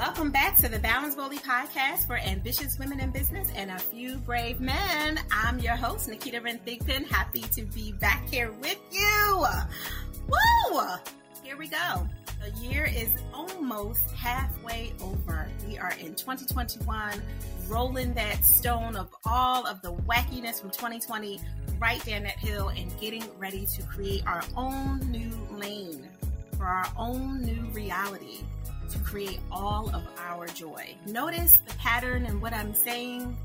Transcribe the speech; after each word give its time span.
Welcome 0.00 0.30
back 0.30 0.56
to 0.56 0.68
the 0.70 0.78
Balance 0.78 1.14
Boldly 1.14 1.36
podcast 1.36 2.06
for 2.06 2.16
ambitious 2.16 2.78
women 2.78 3.00
in 3.00 3.10
business 3.10 3.48
and 3.54 3.70
a 3.70 3.78
few 3.78 4.16
brave 4.16 4.58
men. 4.58 5.20
I'm 5.30 5.58
your 5.58 5.76
host, 5.76 6.08
Naketa 6.08 6.42
Ren 6.42 6.58
Thigpen. 6.66 7.04
Happy 7.04 7.42
to 7.42 7.66
be 7.66 7.92
back 7.92 8.26
here 8.26 8.50
with 8.50 8.78
you. 8.90 9.44
Woo! 10.26 10.80
Here 11.42 11.58
we 11.58 11.68
go. 11.68 12.08
The 12.42 12.66
year 12.66 12.86
is 12.86 13.10
almost 13.34 14.10
halfway 14.12 14.94
over. 15.02 15.46
We 15.68 15.76
are 15.76 15.92
in 16.00 16.14
2021, 16.14 17.22
rolling 17.68 18.14
that 18.14 18.46
stone 18.46 18.96
of 18.96 19.14
all 19.26 19.66
of 19.66 19.82
the 19.82 19.92
wackiness 19.92 20.62
from 20.62 20.70
2020 20.70 21.38
right 21.78 22.02
down 22.06 22.22
that 22.22 22.38
hill 22.38 22.68
and 22.68 22.90
getting 22.98 23.24
ready 23.38 23.66
to 23.66 23.82
create 23.82 24.26
our 24.26 24.42
own 24.56 25.00
new 25.10 25.30
lane 25.50 26.08
for 26.56 26.64
our 26.64 26.88
own 26.96 27.42
new 27.42 27.68
reality 27.74 28.38
to 28.90 28.98
create 29.00 29.40
all 29.50 29.88
of 29.94 30.02
our 30.18 30.46
joy. 30.48 30.96
Notice 31.06 31.58
the 31.66 31.74
pattern 31.74 32.26
and 32.26 32.40
what 32.42 32.52
I'm 32.52 32.74
saying. 32.74 33.36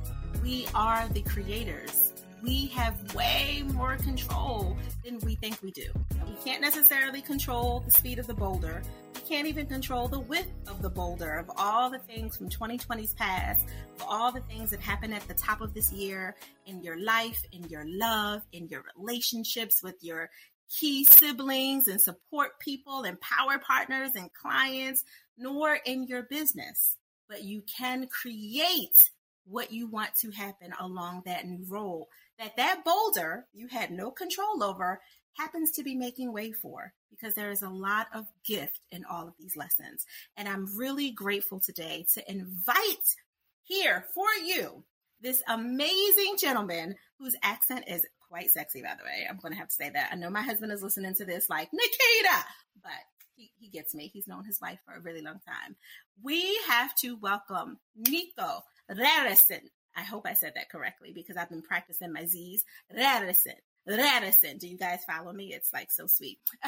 We 0.41 0.67
are 0.75 1.07
the 1.09 1.21
creators. 1.21 2.13
We 2.43 2.67
have 2.67 3.15
way 3.15 3.63
more 3.73 3.97
control 3.97 4.77
than 5.03 5.19
we 5.19 5.35
think 5.35 5.61
we 5.63 5.71
do. 5.71 5.87
we 6.27 6.35
can't 6.43 6.61
necessarily 6.61 7.21
control 7.21 7.79
the 7.79 7.89
speed 7.89 8.19
of 8.19 8.27
the 8.27 8.35
boulder. 8.35 8.83
We 9.15 9.21
can't 9.21 9.47
even 9.47 9.65
control 9.65 10.07
the 10.07 10.19
width 10.19 10.51
of 10.67 10.83
the 10.83 10.89
boulder 10.89 11.33
of 11.37 11.49
all 11.57 11.89
the 11.89 11.97
things 11.97 12.37
from 12.37 12.49
2020's 12.49 13.13
past, 13.15 13.65
of 13.95 14.05
all 14.07 14.31
the 14.31 14.41
things 14.41 14.69
that 14.69 14.79
happened 14.79 15.15
at 15.15 15.27
the 15.27 15.33
top 15.33 15.61
of 15.61 15.73
this 15.73 15.91
year 15.91 16.35
in 16.67 16.83
your 16.83 16.99
life, 16.99 17.41
in 17.51 17.63
your 17.63 17.83
love, 17.87 18.43
in 18.51 18.67
your 18.67 18.83
relationships 18.95 19.81
with 19.81 19.95
your 20.03 20.29
key 20.69 21.05
siblings 21.05 21.87
and 21.87 22.01
support 22.01 22.59
people 22.59 23.03
and 23.03 23.19
power 23.21 23.59
partners 23.59 24.11
and 24.15 24.33
clients, 24.33 25.03
nor 25.37 25.77
in 25.85 26.07
your 26.07 26.23
business. 26.23 26.97
But 27.27 27.43
you 27.43 27.63
can 27.77 28.07
create 28.07 29.09
what 29.45 29.71
you 29.71 29.87
want 29.87 30.15
to 30.21 30.31
happen 30.31 30.71
along 30.79 31.23
that 31.25 31.45
new 31.45 31.65
role 31.69 32.09
that 32.39 32.57
that 32.57 32.83
boulder 32.83 33.45
you 33.53 33.67
had 33.67 33.91
no 33.91 34.11
control 34.11 34.63
over 34.63 34.99
happens 35.33 35.71
to 35.71 35.83
be 35.83 35.95
making 35.95 36.33
way 36.33 36.51
for 36.51 36.93
because 37.09 37.33
there 37.35 37.51
is 37.51 37.61
a 37.61 37.69
lot 37.69 38.07
of 38.13 38.25
gift 38.45 38.79
in 38.91 39.03
all 39.05 39.27
of 39.27 39.33
these 39.37 39.55
lessons. 39.55 40.05
And 40.37 40.47
I'm 40.47 40.77
really 40.77 41.11
grateful 41.11 41.59
today 41.59 42.05
to 42.13 42.31
invite 42.31 43.15
here 43.63 44.05
for 44.13 44.27
you 44.43 44.83
this 45.21 45.41
amazing 45.47 46.35
gentleman 46.39 46.95
whose 47.19 47.35
accent 47.41 47.85
is 47.87 48.05
quite 48.29 48.51
sexy, 48.51 48.81
by 48.81 48.95
the 48.97 49.03
way. 49.03 49.25
I'm 49.29 49.37
going 49.37 49.53
to 49.53 49.59
have 49.59 49.69
to 49.69 49.75
say 49.75 49.89
that. 49.89 50.09
I 50.11 50.15
know 50.15 50.29
my 50.29 50.41
husband 50.41 50.71
is 50.71 50.83
listening 50.83 51.13
to 51.15 51.25
this 51.25 51.49
like, 51.49 51.69
Naketa, 51.69 52.43
but 52.81 52.91
he, 53.35 53.51
he 53.57 53.69
gets 53.69 53.93
me. 53.93 54.09
He's 54.13 54.27
known 54.27 54.45
his 54.45 54.59
wife 54.61 54.79
for 54.85 54.95
a 54.95 55.01
really 55.01 55.21
long 55.21 55.39
time. 55.45 55.75
We 56.23 56.59
have 56.67 56.95
to 56.95 57.17
welcome 57.17 57.77
Nico 57.95 58.63
Verresen. 58.91 59.69
I 59.95 60.01
hope 60.01 60.25
I 60.27 60.33
said 60.33 60.53
that 60.55 60.69
correctly 60.69 61.11
because 61.13 61.37
I've 61.37 61.49
been 61.49 61.61
practicing 61.61 62.11
my 62.11 62.25
Z's. 62.25 62.65
Rarison. 62.95 63.55
Radisson. 63.87 64.57
Do 64.57 64.67
you 64.67 64.77
guys 64.77 65.05
follow 65.05 65.31
me? 65.31 65.53
It's 65.53 65.71
like 65.71 65.91
so 65.91 66.07
sweet. 66.07 66.39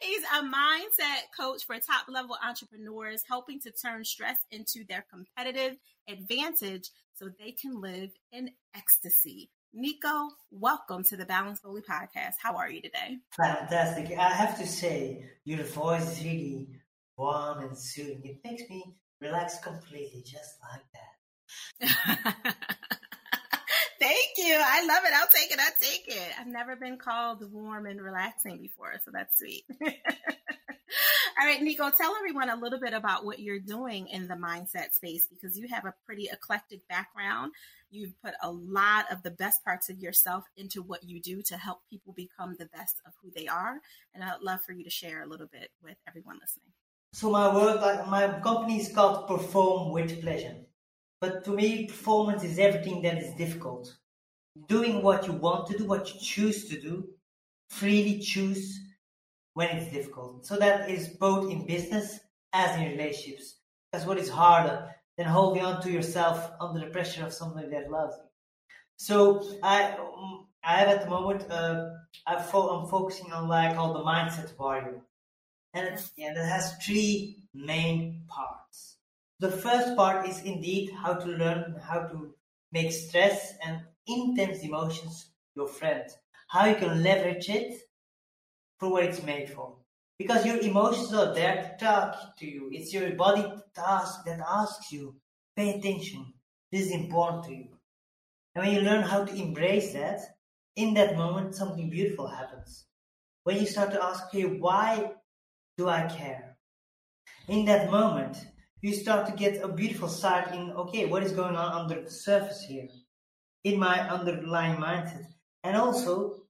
He's 0.00 0.22
a 0.22 0.42
mindset 0.42 1.22
coach 1.38 1.64
for 1.66 1.76
top 1.76 2.06
level 2.08 2.36
entrepreneurs, 2.44 3.22
helping 3.28 3.60
to 3.60 3.70
turn 3.70 4.04
stress 4.04 4.38
into 4.50 4.84
their 4.88 5.04
competitive 5.12 5.76
advantage 6.08 6.90
so 7.14 7.28
they 7.38 7.52
can 7.52 7.80
live 7.80 8.10
in 8.32 8.50
ecstasy. 8.74 9.50
Nico, 9.74 10.30
welcome 10.50 11.04
to 11.04 11.16
the 11.16 11.26
Balance 11.26 11.60
Boldly 11.60 11.82
podcast. 11.82 12.34
How 12.42 12.56
are 12.56 12.70
you 12.70 12.80
today? 12.80 13.18
Fantastic. 13.36 14.16
I 14.18 14.30
have 14.30 14.58
to 14.58 14.66
say, 14.66 15.24
your 15.44 15.62
voice 15.62 16.18
is 16.18 16.24
really 16.24 16.68
warm 17.16 17.60
and 17.60 17.76
soothing. 17.76 18.22
It 18.24 18.40
makes 18.42 18.62
me 18.70 18.96
relax 19.20 19.58
completely, 19.58 20.24
just 20.24 20.56
like 20.72 20.86
that. 20.94 22.56
Thank 24.08 24.38
you. 24.38 24.58
I 24.58 24.86
love 24.86 25.04
it. 25.04 25.12
I'll 25.14 25.28
take 25.28 25.52
it. 25.52 25.58
I'll 25.60 25.78
take 25.78 26.04
it. 26.08 26.32
I've 26.40 26.46
never 26.46 26.76
been 26.76 26.96
called 26.96 27.44
warm 27.52 27.84
and 27.84 28.00
relaxing 28.00 28.56
before, 28.56 28.94
so 29.04 29.10
that's 29.12 29.38
sweet. 29.38 29.64
All 31.38 31.46
right, 31.46 31.60
Nico, 31.60 31.90
tell 31.90 32.16
everyone 32.16 32.48
a 32.48 32.56
little 32.56 32.80
bit 32.80 32.94
about 32.94 33.26
what 33.26 33.38
you're 33.38 33.58
doing 33.58 34.08
in 34.08 34.26
the 34.26 34.34
mindset 34.34 34.94
space 34.94 35.26
because 35.26 35.58
you 35.58 35.68
have 35.68 35.84
a 35.84 35.92
pretty 36.06 36.30
eclectic 36.32 36.88
background. 36.88 37.52
You've 37.90 38.18
put 38.22 38.32
a 38.42 38.50
lot 38.50 39.12
of 39.12 39.22
the 39.22 39.30
best 39.30 39.62
parts 39.62 39.90
of 39.90 39.98
yourself 39.98 40.44
into 40.56 40.80
what 40.80 41.04
you 41.04 41.20
do 41.20 41.42
to 41.42 41.58
help 41.58 41.80
people 41.90 42.14
become 42.14 42.56
the 42.58 42.66
best 42.66 43.02
of 43.06 43.12
who 43.22 43.30
they 43.36 43.46
are. 43.46 43.78
And 44.14 44.24
I'd 44.24 44.40
love 44.40 44.62
for 44.62 44.72
you 44.72 44.84
to 44.84 44.90
share 44.90 45.22
a 45.22 45.26
little 45.26 45.48
bit 45.48 45.68
with 45.82 45.96
everyone 46.08 46.38
listening. 46.40 46.72
So 47.12 47.30
my 47.30 47.54
work, 47.54 47.82
like 47.82 48.08
my 48.08 48.40
company 48.40 48.80
is 48.80 48.90
called 48.90 49.28
Perform 49.28 49.92
with 49.92 50.22
Pleasure. 50.22 50.56
But 51.20 51.44
to 51.44 51.50
me, 51.50 51.86
performance 51.86 52.44
is 52.44 52.58
everything 52.58 53.02
that 53.02 53.18
is 53.18 53.34
difficult. 53.34 53.97
Doing 54.66 55.02
what 55.02 55.26
you 55.26 55.32
want 55.32 55.66
to 55.68 55.78
do, 55.78 55.84
what 55.86 56.12
you 56.12 56.20
choose 56.20 56.68
to 56.68 56.80
do, 56.80 57.08
freely 57.68 58.18
choose 58.18 58.80
when 59.54 59.68
it's 59.68 59.92
difficult. 59.92 60.46
So 60.46 60.56
that 60.56 60.90
is 60.90 61.08
both 61.08 61.50
in 61.50 61.66
business 61.66 62.20
as 62.52 62.76
in 62.76 62.90
relationships. 62.90 63.56
Because 63.90 64.06
what 64.06 64.18
is 64.18 64.28
harder 64.28 64.94
than 65.16 65.26
holding 65.26 65.64
on 65.64 65.82
to 65.82 65.90
yourself 65.90 66.50
under 66.60 66.80
the 66.80 66.86
pressure 66.86 67.24
of 67.24 67.32
somebody 67.32 67.68
that 67.68 67.90
loves 67.90 68.16
you? 68.16 68.24
So 68.96 69.58
I, 69.62 69.96
I 70.64 70.76
have 70.76 70.88
at 70.88 71.04
the 71.04 71.10
moment, 71.10 71.50
uh, 71.50 71.90
I 72.26 72.42
fo- 72.42 72.68
I'm 72.68 72.88
focusing 72.88 73.32
on 73.32 73.48
what 73.48 73.58
I 73.58 73.74
call 73.74 73.92
the 73.94 74.00
mindset 74.00 74.58
warrior, 74.58 75.00
and 75.74 75.86
it, 75.86 76.10
and 76.18 76.36
it 76.36 76.44
has 76.44 76.76
three 76.84 77.44
main 77.54 78.22
parts. 78.26 78.96
The 79.40 79.50
first 79.50 79.96
part 79.96 80.28
is 80.28 80.40
indeed 80.40 80.90
how 80.90 81.14
to 81.14 81.26
learn 81.26 81.80
how 81.80 82.00
to 82.00 82.34
make 82.72 82.92
stress 82.92 83.54
and 83.64 83.80
intense 84.06 84.62
emotions 84.62 85.30
your 85.54 85.68
friend. 85.68 86.04
How 86.48 86.66
you 86.66 86.76
can 86.76 87.02
leverage 87.02 87.48
it 87.48 87.80
for 88.78 88.90
what 88.90 89.04
it's 89.04 89.22
made 89.22 89.50
for. 89.50 89.76
Because 90.18 90.44
your 90.44 90.58
emotions 90.58 91.12
are 91.14 91.34
there 91.34 91.76
to 91.78 91.84
talk 91.84 92.36
to 92.38 92.46
you. 92.46 92.68
It's 92.72 92.92
your 92.92 93.10
body 93.14 93.44
task 93.74 94.24
that 94.26 94.40
asks 94.40 94.90
you, 94.90 95.16
pay 95.56 95.78
attention. 95.78 96.32
This 96.72 96.86
is 96.86 96.92
important 96.92 97.44
to 97.44 97.54
you. 97.54 97.68
And 98.54 98.64
when 98.64 98.74
you 98.74 98.80
learn 98.80 99.02
how 99.02 99.24
to 99.24 99.34
embrace 99.34 99.92
that, 99.92 100.20
in 100.76 100.94
that 100.94 101.16
moment, 101.16 101.54
something 101.54 101.90
beautiful 101.90 102.28
happens. 102.28 102.86
When 103.44 103.58
you 103.58 103.66
start 103.66 103.92
to 103.92 104.04
ask, 104.04 104.26
okay, 104.26 104.44
why 104.44 105.12
do 105.76 105.88
I 105.88 106.06
care? 106.06 106.56
In 107.48 107.64
that 107.66 107.90
moment, 107.90 108.36
you 108.80 108.94
start 108.94 109.26
to 109.26 109.32
get 109.32 109.62
a 109.62 109.68
beautiful 109.68 110.08
sight 110.08 110.54
in 110.54 110.70
okay 110.72 111.06
what 111.06 111.22
is 111.22 111.32
going 111.32 111.56
on 111.56 111.80
under 111.80 112.00
the 112.02 112.10
surface 112.10 112.62
here 112.62 112.88
in 113.64 113.78
my 113.78 114.08
underlying 114.08 114.76
mindset. 114.76 115.26
And 115.64 115.76
also 115.76 116.42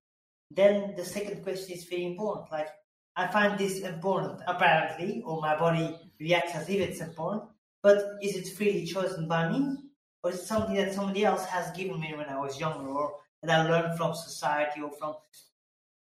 then 0.51 0.95
the 0.97 1.05
second 1.05 1.43
question 1.43 1.77
is 1.77 1.85
very 1.85 2.05
important. 2.05 2.51
Like 2.53 2.69
i 3.17 3.27
find 3.27 3.59
this 3.59 3.81
important. 3.81 4.41
Apparently 4.47 5.23
or 5.25 5.41
my 5.41 5.57
body 5.57 5.97
reacts 6.21 6.55
as 6.55 6.69
if 6.69 6.81
it's 6.81 7.01
important 7.01 7.45
but 7.83 8.19
is 8.23 8.37
it 8.37 8.57
freely 8.57 8.85
chosen 8.85 9.29
by 9.29 9.49
me? 9.49 9.77
Or 10.23 10.31
is 10.31 10.41
it 10.41 10.47
something 10.47 10.75
that 10.77 10.93
somebody 10.93 11.25
else 11.25 11.45
has 11.47 11.71
given 11.77 12.01
me 12.01 12.13
when 12.15 12.29
i 12.29 12.39
was 12.39 12.61
younger 12.61 12.89
or 12.89 13.15
that 13.43 13.51
i 13.51 13.69
learned 13.69 13.97
from 13.97 14.15
society 14.15 14.83
or 14.83 14.91
from 14.99 15.15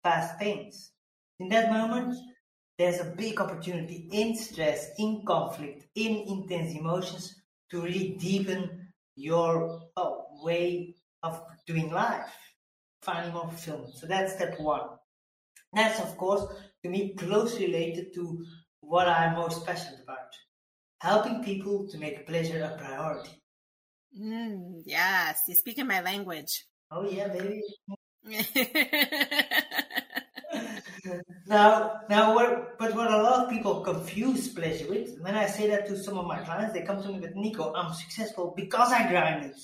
past 0.05 0.39
things? 0.39 0.91
In 1.41 1.49
that 1.51 1.71
moment 1.71 2.17
there's 2.79 3.01
a 3.01 3.13
big 3.17 3.41
opportunity 3.41 4.09
in 4.13 4.37
stress, 4.37 4.91
in 4.99 5.23
conflict, 5.27 5.87
in 5.97 6.25
intense 6.29 6.75
emotions 6.75 7.43
to 7.71 7.83
really 7.83 8.17
deepen 8.19 8.89
your 9.17 9.81
oh, 9.97 10.27
way 10.43 10.95
of 11.23 11.43
doing 11.67 11.91
life, 11.91 12.33
finding 13.03 13.33
more 13.33 13.49
fulfillment. 13.49 13.95
So 13.97 14.07
that's 14.07 14.35
step 14.35 14.59
one. 14.61 14.89
That's, 15.73 16.01
of 16.01 16.17
course, 16.17 16.45
to 16.85 16.89
me, 16.89 17.15
closely 17.15 17.67
related 17.67 18.15
to 18.15 18.45
what 18.81 19.09
I'm 19.09 19.35
most 19.35 19.67
passionate 19.67 20.01
about 20.05 20.19
helping 21.01 21.43
people 21.45 21.87
to 21.89 21.99
make 21.99 22.27
pleasure 22.27 22.63
a 22.63 22.77
priority. 22.79 23.43
Mm, 24.19 24.83
yes, 24.85 25.43
you're 25.47 25.57
speaking 25.57 25.87
my 25.87 26.01
language. 26.01 26.67
Oh, 26.91 27.09
yeah, 27.09 27.29
baby. 27.29 27.63
now, 31.47 32.01
now, 32.09 32.35
what, 32.35 32.79
but 32.79 32.95
what 32.95 33.11
a 33.11 33.23
lot 33.23 33.45
of 33.45 33.51
people 33.51 33.81
confuse 33.81 34.49
pleasure 34.49 34.89
with, 34.89 35.19
when 35.21 35.35
I 35.35 35.47
say 35.47 35.69
that 35.69 35.87
to 35.87 35.97
some 35.97 36.19
of 36.19 36.27
my 36.27 36.39
clients, 36.41 36.75
they 36.75 36.83
come 36.83 37.03
to 37.03 37.09
me 37.09 37.21
with, 37.21 37.35
Nico, 37.35 37.73
I'm 37.75 37.93
successful 37.95 38.53
because 38.57 38.93
I 38.93 39.09
grind 39.09 39.47
it. 39.47 39.57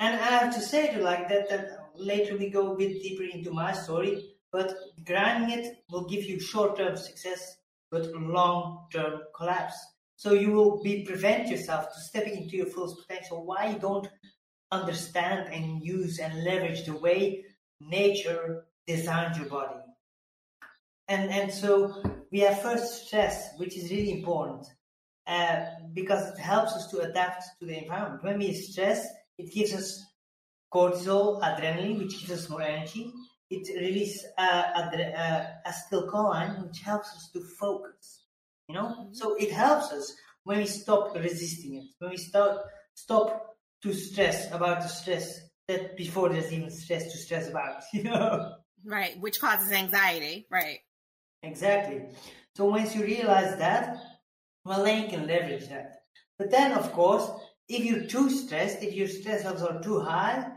And 0.00 0.20
I 0.20 0.24
have 0.24 0.54
to 0.54 0.60
say 0.60 0.92
to 0.94 1.00
like 1.00 1.28
that, 1.28 1.48
that 1.50 1.90
later 1.94 2.36
we 2.36 2.50
go 2.50 2.72
a 2.72 2.76
bit 2.76 3.02
deeper 3.02 3.24
into 3.24 3.52
my 3.52 3.72
story, 3.72 4.34
but 4.50 4.74
grinding 5.04 5.58
it 5.58 5.76
will 5.90 6.08
give 6.08 6.24
you 6.24 6.40
short-term 6.40 6.96
success, 6.96 7.56
but 7.90 8.12
long-term 8.12 9.20
collapse. 9.36 9.74
So 10.16 10.32
you 10.34 10.52
will 10.52 10.82
be 10.82 11.04
prevent 11.04 11.48
yourself 11.48 11.86
to 11.88 12.00
stepping 12.00 12.36
into 12.36 12.56
your 12.56 12.66
fullest 12.66 13.06
potential. 13.06 13.44
Why 13.44 13.70
you 13.70 13.78
don't 13.78 14.08
understand 14.70 15.52
and 15.52 15.84
use 15.84 16.18
and 16.18 16.44
leverage 16.44 16.84
the 16.86 16.96
way 16.96 17.44
nature 17.80 18.64
designed 18.86 19.36
your 19.36 19.46
body 19.46 19.81
and 21.12 21.30
and 21.30 21.52
so 21.52 21.70
we 22.32 22.40
have 22.40 22.62
first 22.62 23.06
stress, 23.06 23.36
which 23.58 23.76
is 23.76 23.90
really 23.90 24.12
important. 24.20 24.66
uh, 25.26 25.60
because 25.94 26.22
it 26.32 26.38
helps 26.38 26.72
us 26.78 26.86
to 26.90 26.98
adapt 27.08 27.44
to 27.60 27.66
the 27.66 27.76
environment. 27.82 28.24
When 28.24 28.38
we 28.38 28.52
stress, 28.54 29.06
it 29.38 29.52
gives 29.56 29.72
us 29.72 29.88
cortisol, 30.74 31.40
adrenaline, 31.42 31.98
which 31.98 32.18
gives 32.20 32.32
us 32.32 32.50
more 32.50 32.62
energy. 32.62 33.12
It 33.50 33.68
releases 33.80 34.24
uh, 34.38 34.64
adre- 34.80 35.14
uh, 35.24 35.44
acetylcholine, 35.70 36.66
which 36.66 36.80
helps 36.80 37.08
us 37.16 37.30
to 37.34 37.40
focus. 37.60 38.24
You 38.68 38.74
know, 38.76 38.88
mm-hmm. 38.88 39.14
so 39.14 39.34
it 39.36 39.50
helps 39.52 39.92
us 39.92 40.14
when 40.44 40.58
we 40.58 40.66
stop 40.66 41.14
resisting 41.14 41.72
it, 41.76 41.84
when 41.98 42.10
we 42.10 42.16
start 42.16 42.60
stop 42.94 43.56
to 43.82 43.92
stress 43.92 44.50
about 44.52 44.82
the 44.82 44.88
stress 44.88 45.40
that 45.68 45.96
before 45.96 46.28
there's 46.30 46.52
even 46.52 46.70
stress 46.70 47.04
to 47.12 47.18
stress 47.18 47.48
about. 47.48 47.82
You 47.92 48.04
know, 48.04 48.54
right, 48.84 49.18
which 49.20 49.40
causes 49.40 49.70
anxiety. 49.72 50.46
Right. 50.50 50.80
Exactly. 51.42 52.02
So 52.54 52.66
once 52.66 52.94
you 52.94 53.02
realize 53.02 53.58
that, 53.58 53.96
well, 54.64 54.84
then 54.84 55.02
you 55.02 55.08
can 55.08 55.26
leverage 55.26 55.68
that. 55.68 56.02
But 56.38 56.50
then, 56.50 56.72
of 56.72 56.92
course, 56.92 57.30
if 57.68 57.84
you're 57.84 58.04
too 58.04 58.30
stressed, 58.30 58.82
if 58.82 58.94
your 58.94 59.08
stress 59.08 59.44
levels 59.44 59.62
are 59.62 59.82
too 59.82 60.00
high, 60.00 60.50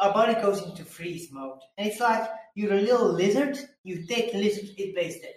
our 0.00 0.12
body 0.12 0.34
goes 0.34 0.62
into 0.62 0.84
freeze 0.84 1.30
mode. 1.30 1.58
And 1.76 1.86
it's 1.86 2.00
like 2.00 2.28
you're 2.54 2.72
a 2.72 2.80
little 2.80 3.12
lizard, 3.12 3.58
you 3.82 4.06
take 4.06 4.34
a 4.34 4.38
lizard, 4.38 4.70
it 4.78 4.94
plays 4.94 5.20
dead. 5.20 5.34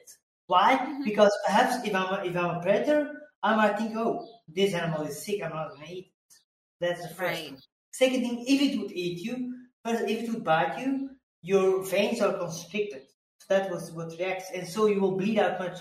Why? 0.47 0.77
Mm-hmm. 0.77 1.03
Because 1.03 1.31
perhaps 1.45 1.85
if 1.85 1.93
I'm, 1.93 2.13
a, 2.13 2.25
if 2.25 2.35
I'm 2.35 2.57
a 2.57 2.61
predator, 2.61 3.11
I 3.43 3.55
might 3.55 3.77
think, 3.77 3.95
oh, 3.97 4.27
this 4.47 4.73
animal 4.73 5.03
is 5.03 5.23
sick, 5.23 5.43
I'm 5.43 5.51
not 5.51 5.69
going 5.71 5.87
to 5.87 5.93
eat 5.93 6.05
it. 6.05 6.33
That's 6.79 7.01
the 7.01 7.09
first 7.09 7.19
right. 7.21 7.37
thing. 7.37 7.57
Second 7.91 8.21
thing, 8.21 8.45
if 8.47 8.61
it 8.61 8.79
would 8.79 8.91
eat 8.91 9.19
you, 9.19 9.55
first, 9.83 10.03
if 10.03 10.23
it 10.23 10.29
would 10.29 10.43
bite 10.43 10.79
you, 10.79 11.09
your 11.41 11.83
veins 11.83 12.21
are 12.21 12.37
constricted. 12.37 13.06
That 13.49 13.71
was 13.71 13.91
what 13.91 14.11
reacts. 14.17 14.51
And 14.53 14.67
so 14.67 14.87
you 14.87 14.99
will 14.99 15.17
bleed 15.17 15.39
out 15.39 15.59
much, 15.59 15.79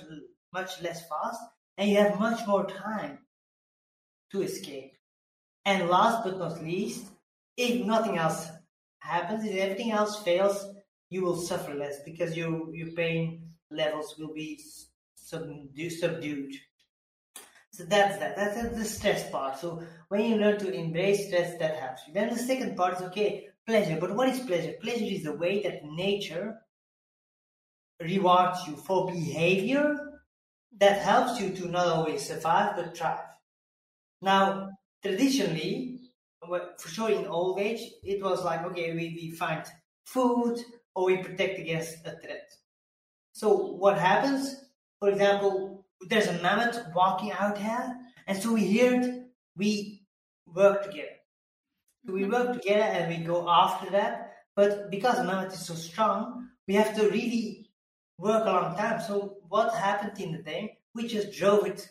much 0.52 0.80
less 0.82 1.08
fast 1.08 1.40
and 1.78 1.90
you 1.90 1.96
have 1.96 2.18
much 2.18 2.46
more 2.46 2.66
time 2.66 3.18
to 4.32 4.42
escape. 4.42 4.96
And 5.64 5.88
last 5.88 6.24
but 6.24 6.38
not 6.38 6.62
least, 6.62 7.06
if 7.56 7.84
nothing 7.84 8.18
else 8.18 8.48
happens, 9.00 9.44
if 9.44 9.56
everything 9.56 9.90
else 9.90 10.22
fails, 10.22 10.66
you 11.10 11.22
will 11.22 11.36
suffer 11.36 11.74
less 11.74 12.02
because 12.04 12.36
your 12.36 12.74
your 12.74 12.92
pain 12.92 13.50
levels 13.70 14.16
will 14.18 14.32
be 14.34 14.60
subdued. 15.16 16.54
So 17.72 17.84
that's 17.84 18.18
that. 18.18 18.36
That's 18.36 18.76
the 18.76 18.84
stress 18.84 19.30
part. 19.30 19.58
So 19.58 19.82
when 20.08 20.22
you 20.22 20.36
learn 20.36 20.58
to 20.60 20.72
embrace 20.72 21.26
stress, 21.26 21.58
that 21.58 21.76
helps 21.76 22.02
you. 22.06 22.14
Then 22.14 22.30
the 22.30 22.38
second 22.38 22.76
part 22.76 22.96
is 22.96 23.02
okay, 23.02 23.48
pleasure. 23.66 23.98
But 24.00 24.14
what 24.14 24.28
is 24.28 24.40
pleasure? 24.40 24.74
Pleasure 24.80 25.04
is 25.04 25.24
the 25.24 25.34
way 25.34 25.62
that 25.62 25.84
nature 25.84 26.58
rewards 28.00 28.66
you 28.66 28.76
for 28.76 29.10
behavior 29.10 29.96
that 30.78 31.00
helps 31.00 31.40
you 31.40 31.50
to 31.50 31.69
not 31.69 31.87
only 31.87 32.19
survive 32.19 32.76
but 32.76 32.96
thrive. 32.96 33.20
Now, 34.20 34.70
traditionally, 35.02 36.00
for 36.40 36.88
sure 36.88 37.10
in 37.10 37.26
old 37.26 37.58
age, 37.58 37.81
it 38.02 38.22
was 38.22 38.44
like, 38.44 38.64
okay, 38.66 38.93
we, 38.93 39.19
we 39.20 39.31
find 39.32 39.64
food 40.04 40.58
or 40.94 41.06
we 41.06 41.19
protect 41.19 41.58
against 41.58 42.06
a 42.06 42.10
threat. 42.22 42.48
So 43.32 43.54
what 43.54 43.99
happens, 43.99 44.56
for 44.99 45.10
example, 45.10 45.87
there's 46.08 46.28
a 46.28 46.40
mammoth 46.42 46.78
walking 46.94 47.32
out 47.32 47.58
here, 47.58 47.96
and 48.26 48.37
so 48.38 48.52
we 48.52 48.64
hear 48.64 49.00
it, 49.00 49.26
we 49.56 50.06
work 50.46 50.84
together. 50.84 51.08
So 52.06 52.12
we 52.12 52.22
mm-hmm. 52.22 52.32
work 52.32 52.52
together 52.54 52.82
and 52.82 53.08
we 53.08 53.25
go 53.25 53.49
after 53.49 53.90
that. 53.90 54.34
But 54.54 54.90
because 54.90 55.19
mammoth 55.19 55.52
is 55.52 55.66
so 55.66 55.75
strong, 55.75 56.49
we 56.66 56.75
have 56.75 56.94
to 56.96 57.10
really 57.10 57.65
work 58.18 58.44
a 58.44 58.50
long 58.50 58.76
time. 58.76 59.00
So 59.00 59.38
what 59.48 59.74
happened 59.74 60.18
in 60.20 60.32
the 60.32 60.42
day? 60.42 60.78
We 60.94 61.06
just 61.06 61.32
drove 61.32 61.66
it 61.66 61.88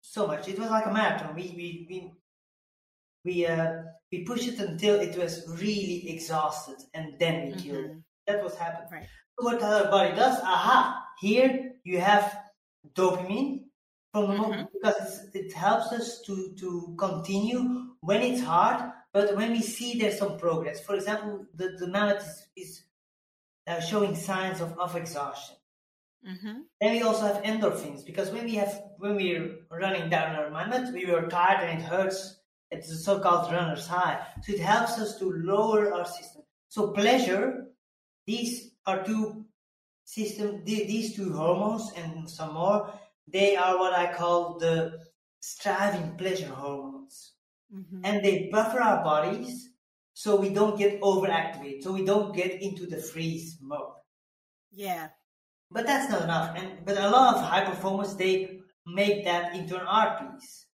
so 0.00 0.26
much. 0.26 0.48
It 0.48 0.58
was 0.58 0.70
like 0.70 0.86
a 0.86 0.92
marathon. 0.92 1.34
We 1.34 1.54
we 1.56 1.86
we 1.88 2.12
we 3.24 3.46
uh, 3.46 3.82
we 4.10 4.24
pushed 4.24 4.48
it 4.48 4.58
until 4.58 5.00
it 5.00 5.16
was 5.16 5.46
really 5.60 6.10
exhausted, 6.10 6.76
and 6.94 7.18
then 7.18 7.46
we 7.46 7.52
mm-hmm. 7.52 7.70
killed. 7.70 8.02
That 8.26 8.44
was 8.44 8.54
happening. 8.54 8.88
Right. 8.92 9.06
So 9.38 9.44
what 9.44 9.62
our 9.62 9.90
body 9.90 10.14
does? 10.14 10.38
Aha! 10.40 11.04
Here 11.20 11.72
you 11.84 12.00
have 12.00 12.36
dopamine 12.94 13.64
from 14.12 14.26
mm-hmm. 14.26 14.62
because 14.72 15.26
it 15.34 15.52
helps 15.52 15.92
us 15.92 16.20
to 16.22 16.54
to 16.58 16.94
continue 16.98 17.94
when 18.00 18.22
it's 18.22 18.42
hard, 18.42 18.92
but 19.12 19.36
when 19.36 19.52
we 19.52 19.62
see 19.62 19.98
there's 19.98 20.18
some 20.18 20.38
progress. 20.38 20.80
For 20.80 20.94
example, 20.94 21.46
the 21.54 21.76
the 21.78 21.88
mammoth 21.88 22.22
is, 22.22 22.46
is 22.56 22.82
uh, 23.70 23.80
showing 23.80 24.14
signs 24.14 24.60
of, 24.60 24.76
of 24.78 24.96
exhaustion. 24.96 25.56
Mm-hmm. 26.28 26.58
Then 26.80 26.92
we 26.92 27.02
also 27.02 27.26
have 27.26 27.42
endorphins 27.44 28.04
because 28.04 28.30
when 28.30 28.44
we 28.44 28.54
have 28.56 28.82
when 28.98 29.16
we're 29.16 29.60
running 29.70 30.10
down 30.10 30.36
our 30.36 30.50
mammoth, 30.50 30.92
we 30.92 31.06
were 31.06 31.28
tired 31.28 31.68
and 31.68 31.80
it 31.80 31.84
hurts. 31.84 32.36
It's 32.70 32.88
the 32.88 32.96
so-called 32.96 33.50
runner's 33.50 33.86
high. 33.86 34.20
So 34.42 34.52
it 34.52 34.60
helps 34.60 34.98
us 34.98 35.18
to 35.18 35.32
lower 35.32 35.92
our 35.92 36.04
system. 36.04 36.42
So 36.68 36.92
pleasure, 36.92 37.66
these 38.26 38.72
are 38.86 39.02
two 39.02 39.46
system. 40.04 40.62
These 40.64 41.16
two 41.16 41.32
hormones 41.32 41.90
and 41.96 42.28
some 42.28 42.54
more, 42.54 42.92
they 43.26 43.56
are 43.56 43.78
what 43.78 43.94
I 43.94 44.12
call 44.12 44.58
the 44.58 45.00
striving 45.40 46.16
pleasure 46.16 46.52
hormones, 46.52 47.32
mm-hmm. 47.74 48.02
and 48.04 48.22
they 48.22 48.50
buffer 48.52 48.80
our 48.80 49.02
bodies 49.02 49.69
so 50.20 50.36
we 50.36 50.50
don't 50.50 50.76
get 50.76 51.00
overactivated, 51.00 51.82
so 51.82 51.92
we 51.92 52.04
don't 52.04 52.36
get 52.36 52.60
into 52.60 52.84
the 52.84 52.98
freeze 52.98 53.56
mode. 53.62 53.94
Yeah. 54.70 55.08
But 55.70 55.86
that's 55.86 56.12
not 56.12 56.24
enough. 56.24 56.54
And 56.58 56.84
but 56.84 56.98
a 56.98 57.08
lot 57.08 57.36
of 57.36 57.42
high 57.42 57.64
performers 57.64 58.14
they 58.16 58.60
make 58.84 59.24
that 59.24 59.54
into 59.54 59.80
an 59.80 59.86
art 59.86 60.20
piece. 60.20 60.66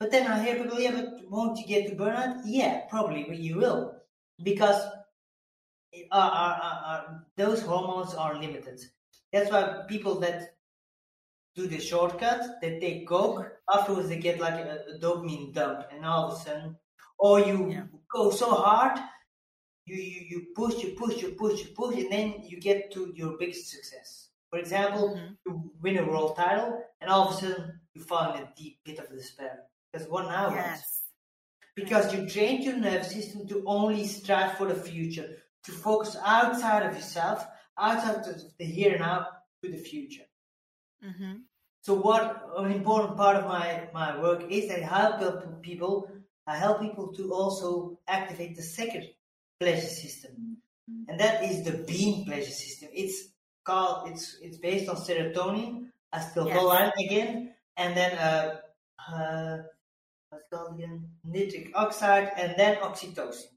But 0.00 0.10
then 0.10 0.26
I 0.26 0.42
hear 0.42 0.62
people, 0.62 0.80
yeah, 0.80 0.92
but 0.92 1.20
won't 1.28 1.58
you 1.58 1.66
get 1.66 1.86
to 1.88 1.96
burnout? 1.96 2.40
Yeah, 2.46 2.86
probably, 2.88 3.24
but 3.28 3.36
you 3.36 3.58
will. 3.58 3.92
Because 4.42 4.80
our, 6.10 6.30
our, 6.30 6.54
our, 6.90 7.24
those 7.36 7.60
hormones 7.60 8.14
are 8.14 8.40
limited. 8.40 8.80
That's 9.34 9.50
why 9.50 9.82
people 9.86 10.18
that 10.20 10.54
do 11.54 11.66
the 11.66 11.78
shortcut, 11.78 12.40
that 12.62 12.80
take 12.80 13.06
coke, 13.06 13.52
afterwards 13.70 14.08
they 14.08 14.16
get 14.18 14.40
like 14.40 14.54
a, 14.54 14.84
a 14.94 14.98
dopamine 14.98 15.52
dump, 15.52 15.88
and 15.92 16.06
all 16.06 16.30
of 16.30 16.40
a 16.40 16.42
sudden, 16.42 16.76
or 17.18 17.40
you 17.40 17.70
yeah. 17.70 17.82
go 18.10 18.30
so 18.30 18.50
hard, 18.50 18.98
you, 19.86 19.96
you, 19.96 20.20
you 20.28 20.46
push, 20.54 20.82
you 20.82 20.90
push, 20.90 21.22
you 21.22 21.30
push, 21.30 21.60
you 21.60 21.70
push, 21.74 21.96
and 21.96 22.12
then 22.12 22.34
you 22.44 22.60
get 22.60 22.92
to 22.92 23.12
your 23.14 23.36
biggest 23.38 23.70
success. 23.70 24.28
For 24.50 24.58
example, 24.58 25.16
mm-hmm. 25.16 25.32
you 25.46 25.72
win 25.82 25.98
a 25.98 26.04
world 26.04 26.36
title, 26.36 26.82
and 27.00 27.10
all 27.10 27.28
of 27.28 27.34
a 27.34 27.40
sudden 27.40 27.80
you 27.94 28.02
fall 28.02 28.34
in 28.34 28.42
a 28.42 28.52
deep 28.56 28.78
pit 28.84 28.98
of 28.98 29.10
despair. 29.10 29.60
Because 29.92 30.08
what 30.08 30.26
now? 30.26 30.50
Yes. 30.54 31.02
Because 31.74 32.14
you 32.14 32.28
trained 32.28 32.64
your 32.64 32.76
nervous 32.76 33.12
system 33.12 33.46
to 33.48 33.62
only 33.66 34.06
strive 34.06 34.58
for 34.58 34.66
the 34.66 34.74
future, 34.74 35.28
to 35.64 35.72
focus 35.72 36.16
outside 36.24 36.84
of 36.84 36.94
yourself, 36.94 37.46
outside 37.78 38.16
of 38.16 38.42
the 38.58 38.64
here 38.64 38.92
and 38.92 39.00
now, 39.00 39.28
to 39.62 39.70
the 39.70 39.76
future. 39.76 40.24
Mm-hmm. 41.04 41.34
So, 41.82 41.94
what 41.94 42.42
an 42.56 42.72
important 42.72 43.16
part 43.16 43.36
of 43.36 43.46
my, 43.46 43.88
my 43.94 44.20
work 44.20 44.50
is 44.50 44.68
that 44.68 44.82
I 44.82 44.84
help 44.84 45.62
people. 45.62 46.10
I 46.48 46.56
help 46.56 46.80
people 46.80 47.12
to 47.12 47.32
also 47.32 47.98
activate 48.08 48.56
the 48.56 48.62
second 48.62 49.04
pleasure 49.60 49.86
system, 49.86 50.32
mm-hmm. 50.90 51.10
and 51.10 51.20
that 51.20 51.44
is 51.44 51.62
the 51.62 51.84
beam 51.84 52.24
pleasure 52.24 52.50
system. 52.50 52.88
It's 52.92 53.28
called 53.64 54.08
it's 54.10 54.38
it's 54.40 54.56
based 54.56 54.88
on 54.88 54.96
serotonin, 54.96 55.90
acetylcholine 56.14 56.92
yes. 56.96 57.06
again, 57.06 57.54
and 57.76 57.94
then 57.94 58.16
uh, 58.16 58.56
uh, 59.12 59.58
what's 60.30 60.48
called 60.50 60.78
again 60.78 61.08
nitric 61.22 61.70
oxide, 61.74 62.32
and 62.38 62.54
then 62.56 62.76
oxytocin. 62.76 63.52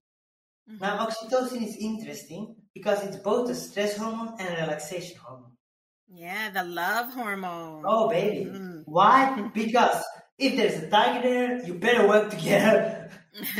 Mm-hmm. 0.69 0.83
Now, 0.83 1.07
oxytocin 1.07 1.65
is 1.65 1.77
interesting 1.77 2.55
because 2.73 3.03
it's 3.03 3.17
both 3.17 3.49
a 3.49 3.55
stress 3.55 3.97
hormone 3.97 4.35
and 4.39 4.49
a 4.49 4.61
relaxation 4.61 5.17
hormone. 5.17 5.51
Yeah, 6.13 6.49
the 6.49 6.63
love 6.63 7.13
hormone. 7.13 7.83
Oh, 7.85 8.09
baby. 8.09 8.49
Mm. 8.51 8.83
Why? 8.85 9.49
Because 9.53 10.03
if 10.37 10.55
there's 10.55 10.83
a 10.83 10.89
tiger 10.89 11.21
there, 11.21 11.65
you 11.65 11.73
better 11.75 12.07
work 12.07 12.31
together. 12.31 13.09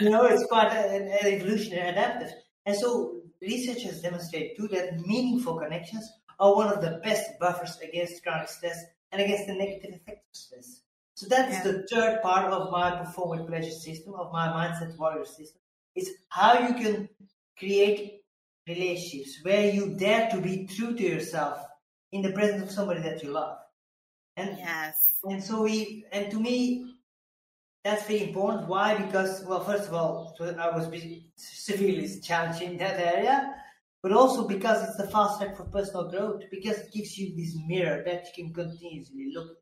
you 0.00 0.10
know, 0.10 0.26
it's 0.26 0.46
quite 0.46 0.72
an 0.72 1.10
evolutionary 1.22 1.88
adaptive. 1.90 2.30
And 2.64 2.76
so 2.76 3.22
research 3.40 3.82
has 3.84 4.02
demonstrated 4.02 4.56
too 4.56 4.68
that 4.68 5.00
meaningful 5.00 5.58
connections 5.58 6.10
are 6.38 6.54
one 6.54 6.72
of 6.72 6.80
the 6.82 7.00
best 7.02 7.38
buffers 7.40 7.78
against 7.82 8.22
chronic 8.22 8.48
stress 8.48 8.84
and 9.12 9.22
against 9.22 9.46
the 9.46 9.54
negative 9.54 9.94
effects 9.94 10.26
of 10.30 10.36
stress. 10.36 10.80
So 11.14 11.26
that's 11.28 11.52
yeah. 11.52 11.72
the 11.72 11.86
third 11.90 12.22
part 12.22 12.52
of 12.52 12.70
my 12.70 12.90
perform 13.02 13.38
with 13.38 13.48
pleasure 13.48 13.70
system, 13.70 14.14
of 14.14 14.32
my 14.32 14.48
mindset 14.48 14.98
warrior 14.98 15.24
system, 15.24 15.60
is 15.94 16.10
how 16.28 16.58
you 16.58 16.74
can 16.74 17.08
create 17.58 18.20
relationships 18.68 19.38
where 19.42 19.70
you 19.70 19.94
dare 19.96 20.28
to 20.30 20.40
be 20.40 20.66
true 20.66 20.94
to 20.94 21.02
yourself 21.02 21.60
in 22.12 22.20
the 22.22 22.32
presence 22.32 22.64
of 22.64 22.70
somebody 22.70 23.00
that 23.00 23.22
you 23.22 23.30
love. 23.30 23.56
And 24.36 24.56
yes. 24.58 25.18
And 25.24 25.42
so 25.42 25.62
we 25.62 26.04
and 26.12 26.30
to 26.30 26.38
me 26.38 26.96
that's 27.86 28.06
very 28.06 28.24
important. 28.28 28.66
Why? 28.66 29.00
Because, 29.00 29.44
well, 29.44 29.62
first 29.62 29.86
of 29.86 29.94
all, 29.94 30.34
I 30.40 30.70
was 30.76 30.88
severely 31.36 32.20
challenged 32.20 32.60
in 32.60 32.76
that 32.78 32.98
area, 32.98 33.54
but 34.02 34.10
also 34.10 34.48
because 34.48 34.82
it's 34.88 34.96
the 34.96 35.06
fast 35.06 35.40
track 35.40 35.56
for 35.56 35.64
personal 35.66 36.10
growth, 36.10 36.42
because 36.50 36.78
it 36.78 36.92
gives 36.92 37.16
you 37.16 37.36
this 37.36 37.56
mirror 37.68 38.02
that 38.04 38.24
you 38.26 38.44
can 38.44 38.52
continuously 38.52 39.30
look. 39.32 39.58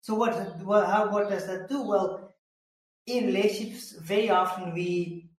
So 0.00 0.14
what, 0.14 0.58
what, 0.64 0.86
how, 0.86 1.12
what 1.12 1.30
does 1.30 1.46
that 1.46 1.68
do? 1.68 1.82
Well, 1.82 2.34
in 3.06 3.26
relationships, 3.26 3.92
very 4.00 4.30
often 4.30 4.74
we 4.74 5.30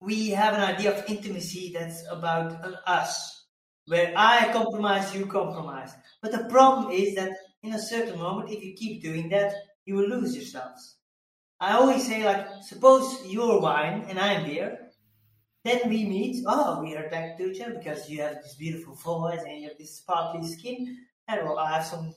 we 0.00 0.30
have 0.30 0.54
an 0.54 0.60
idea 0.60 0.96
of 0.96 1.04
intimacy 1.08 1.72
that's 1.74 2.04
about 2.10 2.64
uh, 2.64 2.76
us, 2.86 3.41
where 3.86 4.12
I 4.16 4.52
compromise, 4.52 5.14
you 5.14 5.26
compromise. 5.26 5.92
But 6.20 6.32
the 6.32 6.44
problem 6.44 6.92
is 6.92 7.14
that 7.16 7.32
in 7.62 7.74
a 7.74 7.82
certain 7.82 8.18
moment, 8.18 8.50
if 8.50 8.62
you 8.64 8.74
keep 8.74 9.02
doing 9.02 9.28
that, 9.30 9.52
you 9.84 9.94
will 9.94 10.08
lose 10.08 10.36
yourselves. 10.36 10.96
I 11.60 11.74
always 11.74 12.06
say, 12.06 12.24
like, 12.24 12.46
suppose 12.62 13.24
you're 13.26 13.60
wine 13.60 14.06
and 14.08 14.18
I'm 14.18 14.44
beer, 14.44 14.90
then 15.64 15.88
we 15.88 16.04
meet. 16.04 16.44
Oh, 16.46 16.82
we 16.82 16.96
are 16.96 17.04
attracted 17.04 17.38
to 17.38 17.52
each 17.52 17.60
other 17.60 17.74
because 17.74 18.10
you 18.10 18.20
have 18.20 18.42
this 18.42 18.56
beautiful 18.56 18.94
voice 18.94 19.40
and 19.46 19.60
you 19.60 19.68
have 19.68 19.78
this 19.78 19.96
sparkly 19.98 20.46
skin, 20.46 20.98
and 21.28 21.44
well, 21.44 21.58
I 21.58 21.74
have 21.74 21.86
some 21.86 22.14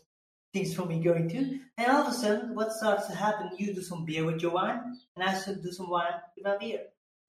things 0.52 0.74
for 0.74 0.86
me 0.86 1.04
going 1.04 1.30
to. 1.30 1.60
And 1.78 1.92
all 1.92 2.08
of 2.08 2.08
a 2.08 2.12
sudden, 2.14 2.56
what 2.56 2.72
starts 2.72 3.08
to 3.08 3.16
happen? 3.16 3.52
You 3.58 3.74
do 3.74 3.82
some 3.82 4.06
beer 4.06 4.26
with 4.26 4.42
your 4.42 4.52
wine, 4.52 4.82
and 5.16 5.24
I 5.24 5.40
should 5.40 5.62
do 5.62 5.72
some 5.72 5.90
wine 5.90 6.14
with 6.36 6.46
my 6.46 6.58
beer. 6.58 6.80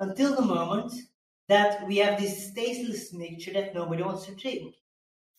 Until 0.01 0.35
the 0.37 0.43
moment 0.43 0.93
that 1.49 1.87
we 1.87 1.99
have 1.99 2.21
this 2.21 2.53
tasteless 2.53 3.13
mixture 3.13 3.53
that 3.53 3.75
nobody 3.75 4.03
wants 4.03 4.27
to 4.27 4.35
drink. 4.35 4.75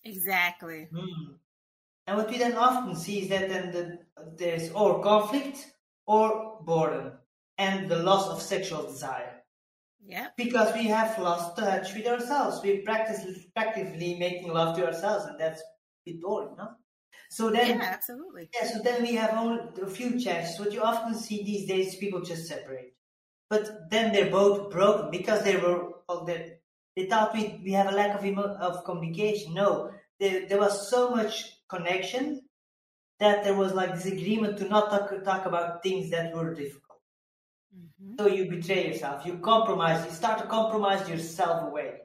Exactly. 0.04 0.88
Hmm. 0.92 1.34
And 2.06 2.18
what 2.18 2.30
we 2.30 2.38
then 2.38 2.56
often 2.56 2.96
see 2.96 3.24
is 3.24 3.30
that 3.30 3.50
then 3.50 3.72
the, 3.72 4.00
there's 4.38 4.72
or 4.72 5.04
conflict 5.04 5.66
or 6.06 6.60
boredom 6.62 7.14
and 7.58 7.90
the 7.90 7.98
loss 7.98 8.30
of 8.30 8.42
sexual 8.42 8.84
desire. 8.84 9.44
Yeah. 10.06 10.28
Because 10.38 10.74
we 10.74 10.86
have 10.86 11.20
lost 11.20 11.58
touch 11.58 11.94
with 11.94 12.08
ourselves. 12.08 12.62
We 12.64 12.78
practice 12.78 13.26
practically 13.54 14.18
making 14.18 14.54
love 14.54 14.78
to 14.78 14.86
ourselves, 14.86 15.26
and 15.26 15.38
that's 15.38 15.60
a 15.60 15.64
bit 16.06 16.22
boring, 16.22 16.56
no? 16.58 16.70
So 17.30 17.50
then, 17.50 17.80
yeah, 17.80 17.90
absolutely. 17.92 18.50
Yeah, 18.54 18.70
so 18.70 18.80
then 18.80 19.02
we 19.02 19.16
have 19.16 19.34
only 19.34 19.60
a 19.82 19.88
few 19.88 20.18
chances. 20.18 20.58
What 20.60 20.72
you 20.72 20.82
often 20.82 21.14
see 21.14 21.44
these 21.44 21.68
days, 21.68 21.98
people 21.98 22.22
just 22.22 22.48
separate. 22.48 22.94
But 23.50 23.90
then 23.90 24.12
they're 24.12 24.32
both 24.32 24.70
broken 24.72 25.10
because 25.10 25.44
they 25.44 25.58
were 25.58 25.94
all 26.10 26.26
they, 26.26 26.58
they 26.96 27.06
thought 27.06 27.34
we, 27.34 27.62
we 27.64 27.72
have 27.72 27.88
a 27.88 27.96
lack 27.96 28.18
of 28.18 28.26
emo- 28.26 28.58
of 28.58 28.84
communication. 28.84 29.54
No, 29.54 29.92
there, 30.20 30.48
there 30.48 30.60
was 30.60 30.90
so 30.90 31.10
much 31.12 31.46
connection 31.70 32.42
that 33.20 33.44
there 33.44 33.56
was 33.56 33.74
like 33.74 33.96
disagreement 33.96 34.58
to 34.58 34.68
not 34.68 34.90
talk, 34.90 35.24
talk 35.24 35.46
about 35.46 35.82
things 35.82 36.10
that 36.12 36.36
were 36.36 36.54
difficult. 36.54 37.00
Mm-hmm. 37.76 38.16
So 38.20 38.28
you 38.28 38.50
betray 38.50 38.88
yourself, 38.88 39.26
you 39.26 39.40
compromise, 39.40 40.06
you 40.06 40.12
start 40.12 40.40
to 40.40 40.46
compromise 40.46 41.08
yourself 41.10 41.70
away. 41.70 42.02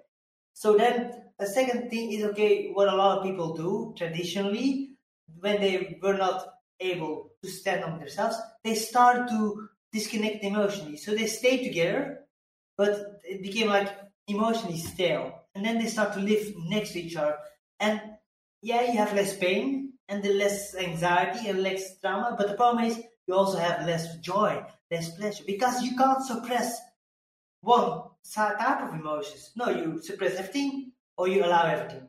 So 0.54 0.76
then 0.76 1.12
a 1.38 1.46
second 1.46 1.90
thing 1.90 2.12
is 2.12 2.24
okay, 2.26 2.70
what 2.72 2.88
a 2.88 2.96
lot 2.96 3.18
of 3.18 3.24
people 3.24 3.54
do 3.54 3.94
traditionally 3.96 4.90
when 5.40 5.60
they 5.60 5.98
were 6.02 6.14
not 6.14 6.46
able 6.80 7.32
to 7.42 7.50
stand 7.50 7.84
on 7.84 7.98
themselves, 7.98 8.36
they 8.64 8.74
start 8.74 9.28
to 9.28 9.68
disconnect 9.92 10.42
emotionally. 10.44 10.96
So 10.96 11.14
they 11.14 11.26
stay 11.26 11.62
together, 11.62 12.20
but 12.76 13.20
it 13.24 13.42
became 13.42 13.68
like 13.68 13.88
emotionally 14.26 14.78
stale. 14.78 15.40
And 15.54 15.64
then 15.64 15.78
they 15.78 15.86
start 15.86 16.14
to 16.14 16.20
live 16.20 16.52
next 16.68 16.92
to 16.92 17.00
each 17.00 17.16
other. 17.16 17.36
And 17.78 18.00
yeah, 18.62 18.82
you 18.82 18.98
have 18.98 19.14
less 19.14 19.36
pain 19.36 19.92
and 20.08 20.22
the 20.22 20.32
less 20.32 20.74
anxiety 20.74 21.48
and 21.48 21.62
less 21.62 21.98
trauma, 22.00 22.34
but 22.38 22.48
the 22.48 22.54
problem 22.54 22.84
is 22.84 23.02
you 23.26 23.34
also 23.34 23.58
have 23.58 23.86
less 23.86 24.16
joy, 24.18 24.62
less 24.90 25.14
pleasure, 25.16 25.44
because 25.46 25.82
you 25.82 25.96
can't 25.96 26.22
suppress 26.24 26.80
one 27.60 28.02
type 28.34 28.88
of 28.88 28.98
emotions. 28.98 29.52
No, 29.56 29.68
you 29.70 30.00
suppress 30.02 30.36
everything 30.36 30.92
or 31.16 31.28
you 31.28 31.44
allow 31.44 31.66
everything. 31.66 32.08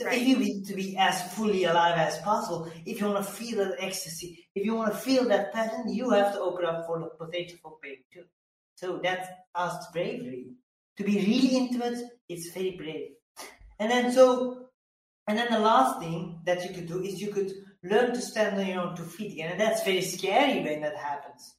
So 0.00 0.06
right. 0.06 0.18
if 0.18 0.28
you 0.28 0.38
need 0.38 0.64
to 0.64 0.74
be 0.74 0.96
as 0.96 1.20
fully 1.34 1.64
alive 1.64 1.98
as 1.98 2.16
possible, 2.20 2.72
if 2.86 2.98
you 2.98 3.06
want 3.06 3.22
to 3.22 3.30
feel 3.30 3.58
that 3.58 3.76
ecstasy, 3.78 4.48
if 4.54 4.64
you 4.64 4.74
want 4.74 4.90
to 4.90 4.98
feel 4.98 5.28
that 5.28 5.52
passion, 5.52 5.92
you 5.92 6.08
have 6.08 6.32
to 6.32 6.40
open 6.40 6.64
up 6.64 6.86
for 6.86 7.00
the 7.00 7.10
potential 7.22 7.58
for 7.62 7.76
pain 7.82 7.98
too. 8.10 8.24
So 8.76 8.98
that 9.02 9.44
asks 9.54 9.92
bravery. 9.92 10.54
To 10.96 11.04
be 11.04 11.16
really 11.16 11.54
intimate, 11.54 11.98
it's 12.30 12.50
very 12.50 12.70
brave. 12.78 13.10
And 13.78 13.90
then 13.90 14.10
so, 14.10 14.68
and 15.28 15.36
then 15.36 15.52
the 15.52 15.58
last 15.58 16.00
thing 16.00 16.40
that 16.46 16.66
you 16.66 16.74
could 16.74 16.88
do 16.88 17.02
is 17.02 17.20
you 17.20 17.30
could 17.30 17.52
learn 17.84 18.14
to 18.14 18.22
stand 18.22 18.58
on 18.58 18.66
your 18.66 18.80
own 18.80 18.96
two 18.96 19.02
feet 19.02 19.32
again, 19.32 19.52
and 19.52 19.60
that's 19.60 19.84
very 19.84 20.00
scary 20.00 20.64
when 20.64 20.80
that 20.80 20.96
happens. 20.96 21.56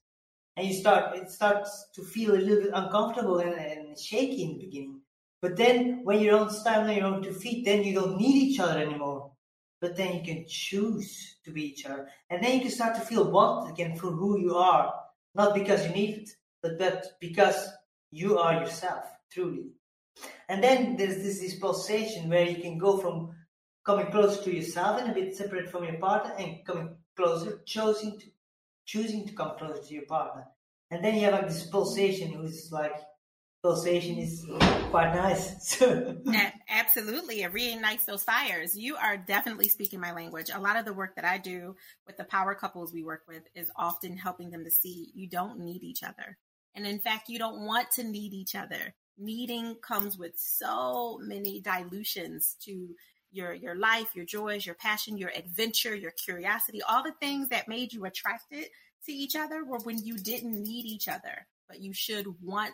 And 0.57 0.65
you 0.65 0.73
start, 0.73 1.15
it 1.15 1.29
starts 1.29 1.89
to 1.93 2.01
feel 2.01 2.33
a 2.33 2.41
little 2.41 2.63
bit 2.63 2.71
uncomfortable 2.73 3.37
and, 3.37 3.53
and 3.53 3.99
shaky 3.99 4.45
in 4.45 4.57
the 4.57 4.65
beginning. 4.65 5.00
But 5.41 5.57
then 5.57 6.01
when 6.03 6.19
you 6.19 6.29
don't 6.29 6.51
stand 6.51 6.89
on 6.89 6.95
your 6.95 7.05
own 7.05 7.23
two 7.23 7.33
feet, 7.33 7.65
then 7.65 7.83
you 7.83 7.95
don't 7.95 8.17
need 8.17 8.35
each 8.35 8.59
other 8.59 8.79
anymore. 8.79 9.31
But 9.79 9.95
then 9.95 10.15
you 10.15 10.23
can 10.23 10.45
choose 10.47 11.37
to 11.43 11.51
be 11.51 11.65
each 11.65 11.85
other. 11.85 12.07
And 12.29 12.43
then 12.43 12.55
you 12.55 12.61
can 12.61 12.71
start 12.71 12.95
to 12.95 13.01
feel 13.01 13.31
wanted 13.31 13.71
again 13.71 13.97
for 13.97 14.11
who 14.11 14.39
you 14.39 14.55
are. 14.55 14.93
Not 15.33 15.55
because 15.55 15.85
you 15.85 15.93
need 15.93 16.17
it, 16.17 16.29
but, 16.61 16.77
but 16.77 17.05
because 17.19 17.69
you 18.11 18.37
are 18.37 18.61
yourself, 18.61 19.05
truly. 19.31 19.71
And 20.49 20.63
then 20.63 20.97
there's 20.97 21.23
this, 21.23 21.39
this 21.39 21.55
pulsation 21.55 22.29
where 22.29 22.45
you 22.45 22.61
can 22.61 22.77
go 22.77 22.97
from 22.97 23.33
coming 23.83 24.11
closer 24.11 24.43
to 24.43 24.55
yourself 24.55 25.01
and 25.01 25.09
a 25.09 25.13
bit 25.13 25.35
separate 25.35 25.71
from 25.71 25.85
your 25.85 25.97
partner 25.97 26.33
and 26.37 26.63
coming 26.65 26.95
closer, 27.15 27.61
choosing 27.65 28.19
to 28.19 28.25
choosing 28.85 29.25
to 29.27 29.33
come 29.33 29.57
closer 29.57 29.81
to 29.81 29.93
your 29.93 30.05
partner. 30.05 30.45
And 30.89 31.03
then 31.03 31.15
you 31.15 31.21
have 31.21 31.33
like 31.33 31.47
this 31.47 31.65
pulsation 31.67 32.33
who's 32.33 32.71
like 32.71 32.95
pulsation 33.63 34.17
is 34.17 34.45
quite 34.89 35.13
nice. 35.13 35.81
Absolutely. 36.69 37.43
It 37.43 37.53
reignites 37.53 38.05
those 38.05 38.23
fires. 38.23 38.75
You 38.75 38.95
are 38.95 39.17
definitely 39.17 39.69
speaking 39.69 39.99
my 39.99 40.13
language. 40.13 40.49
A 40.53 40.59
lot 40.59 40.77
of 40.77 40.85
the 40.85 40.93
work 40.93 41.15
that 41.15 41.25
I 41.25 41.37
do 41.37 41.75
with 42.07 42.17
the 42.17 42.23
power 42.23 42.55
couples 42.55 42.93
we 42.93 43.03
work 43.03 43.21
with 43.27 43.43
is 43.53 43.71
often 43.75 44.17
helping 44.17 44.49
them 44.49 44.63
to 44.63 44.71
see 44.71 45.11
you 45.13 45.27
don't 45.27 45.59
need 45.59 45.83
each 45.83 46.03
other. 46.03 46.37
And 46.73 46.87
in 46.87 46.99
fact, 46.99 47.29
you 47.29 47.37
don't 47.37 47.65
want 47.65 47.91
to 47.91 48.03
need 48.03 48.33
each 48.33 48.55
other. 48.55 48.95
Needing 49.17 49.75
comes 49.75 50.17
with 50.17 50.33
so 50.37 51.19
many 51.21 51.61
dilutions 51.61 52.55
to 52.63 52.95
your 53.31 53.53
your 53.53 53.75
life, 53.75 54.15
your 54.15 54.25
joys, 54.25 54.65
your 54.65 54.75
passion, 54.75 55.17
your 55.17 55.31
adventure, 55.35 55.95
your 55.95 56.11
curiosity, 56.11 56.81
all 56.81 57.03
the 57.03 57.13
things 57.21 57.49
that 57.49 57.67
made 57.67 57.93
you 57.93 58.05
attracted 58.05 58.65
to 59.05 59.11
each 59.11 59.35
other 59.35 59.63
were 59.63 59.79
when 59.79 60.03
you 60.03 60.17
didn't 60.17 60.61
need 60.61 60.85
each 60.85 61.07
other, 61.07 61.47
but 61.67 61.79
you 61.79 61.93
should 61.93 62.27
want 62.41 62.73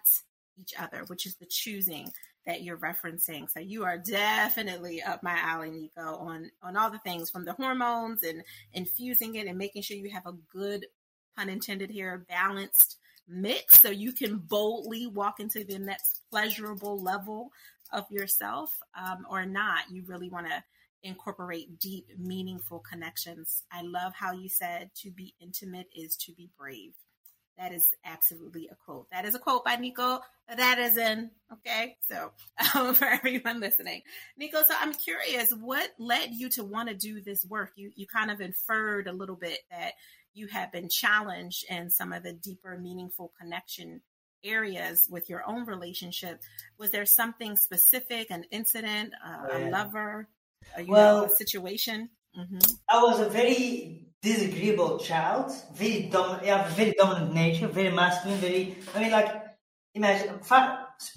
each 0.58 0.74
other, 0.80 1.04
which 1.08 1.26
is 1.26 1.36
the 1.36 1.46
choosing 1.46 2.12
that 2.46 2.64
you're 2.64 2.78
referencing. 2.78 3.50
So 3.50 3.60
you 3.60 3.84
are 3.84 3.98
definitely 3.98 5.02
up 5.02 5.22
my 5.22 5.38
alley, 5.38 5.70
Nico, 5.70 6.16
on 6.16 6.50
on 6.64 6.78
all 6.78 6.90
the 6.90 7.00
things 7.00 7.30
from 7.30 7.46
the 7.46 7.54
hormones 7.54 8.24
and 8.24 8.44
infusing 8.74 9.36
it 9.36 9.48
and 9.48 9.58
making 9.58 9.82
sure 9.82 9.98
you 9.98 10.10
have 10.10 10.26
a 10.26 10.38
good, 10.52 10.86
pun 11.38 11.50
intended 11.50 11.90
here, 11.90 12.26
balanced 12.30 12.98
mix 13.28 13.82
so 13.82 13.90
you 13.90 14.14
can 14.14 14.38
boldly 14.38 15.06
walk 15.08 15.40
into 15.40 15.64
the 15.64 15.78
next 15.78 16.22
pleasurable 16.32 17.02
level 17.02 17.52
of 17.92 18.06
yourself 18.10 18.72
um, 18.98 19.26
or 19.30 19.46
not. 19.46 19.90
You 19.92 20.04
really 20.08 20.30
want 20.30 20.48
to 20.48 20.64
incorporate 21.04 21.80
deep, 21.80 22.08
meaningful 22.18 22.80
connections. 22.80 23.64
I 23.72 23.82
love 23.82 24.14
how 24.16 24.34
you 24.34 24.50
said 24.50 24.92
to 25.02 25.12
be 25.12 25.34
intimate 25.40 25.88
is 25.96 26.16
to 26.18 26.34
be 26.34 26.50
brave. 26.58 26.94
That 27.58 27.74
is 27.74 27.92
absolutely 28.06 28.70
a 28.72 28.76
quote. 28.76 29.10
That 29.12 29.26
is 29.26 29.34
a 29.34 29.40
quote 29.40 29.66
by 29.66 29.78
Nico. 29.78 30.20
That 30.48 30.78
is 30.78 30.96
in, 30.96 31.32
okay? 31.52 31.98
So, 32.08 32.32
um, 32.76 32.94
for 32.94 33.06
everyone 33.06 33.60
listening. 33.60 34.04
Nico, 34.38 34.60
so 34.68 34.76
I'm 34.80 34.94
curious, 34.94 35.52
what 35.52 35.90
led 35.98 36.32
you 36.34 36.50
to 36.50 36.64
want 36.64 36.90
to 36.90 36.96
do 36.96 37.20
this 37.20 37.44
work? 37.46 37.72
You, 37.76 37.92
you 37.96 38.06
kind 38.06 38.30
of 38.30 38.42
inferred 38.42 39.08
a 39.08 39.14
little 39.14 39.36
bit 39.36 39.60
that 39.72 39.94
you 40.34 40.48
have 40.48 40.72
been 40.72 40.88
challenged 40.88 41.66
in 41.70 41.90
some 41.90 42.14
of 42.14 42.24
the 42.24 42.34
deeper, 42.34 42.78
meaningful 42.78 43.32
connection 43.42 44.02
areas 44.44 45.08
with 45.10 45.30
your 45.30 45.44
own 45.48 45.66
relationship. 45.66 46.42
Was 46.78 46.92
there 46.92 47.06
something 47.06 47.56
specific, 47.56 48.30
an 48.30 48.44
incident, 48.52 49.14
uh, 49.26 49.58
a 49.58 49.70
lover, 49.70 50.28
a, 50.78 50.86
well, 50.86 51.22
know, 51.22 51.26
a 51.26 51.30
situation? 51.30 52.10
Mm-hmm. 52.38 52.60
I 52.90 53.02
was 53.02 53.20
a 53.20 53.30
very 53.30 54.07
disagreeable 54.22 55.00
child, 55.00 55.52
very 55.74 56.04
dominant, 56.04 56.46
yeah, 56.46 56.68
very 56.70 56.94
dominant 56.98 57.34
nature, 57.34 57.68
very 57.68 57.92
masculine, 57.92 58.40
very. 58.40 58.78
I 58.96 59.00
mean, 59.02 59.12
like, 59.12 59.44
imagine 59.94 60.40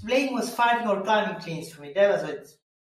playing 0.06 0.34
was 0.34 0.54
fighting 0.54 0.88
or 0.88 1.02
climbing 1.02 1.40
trees 1.40 1.72
for 1.72 1.82
me. 1.82 1.92
That 1.94 2.10
was 2.12 2.28
it. 2.28 2.48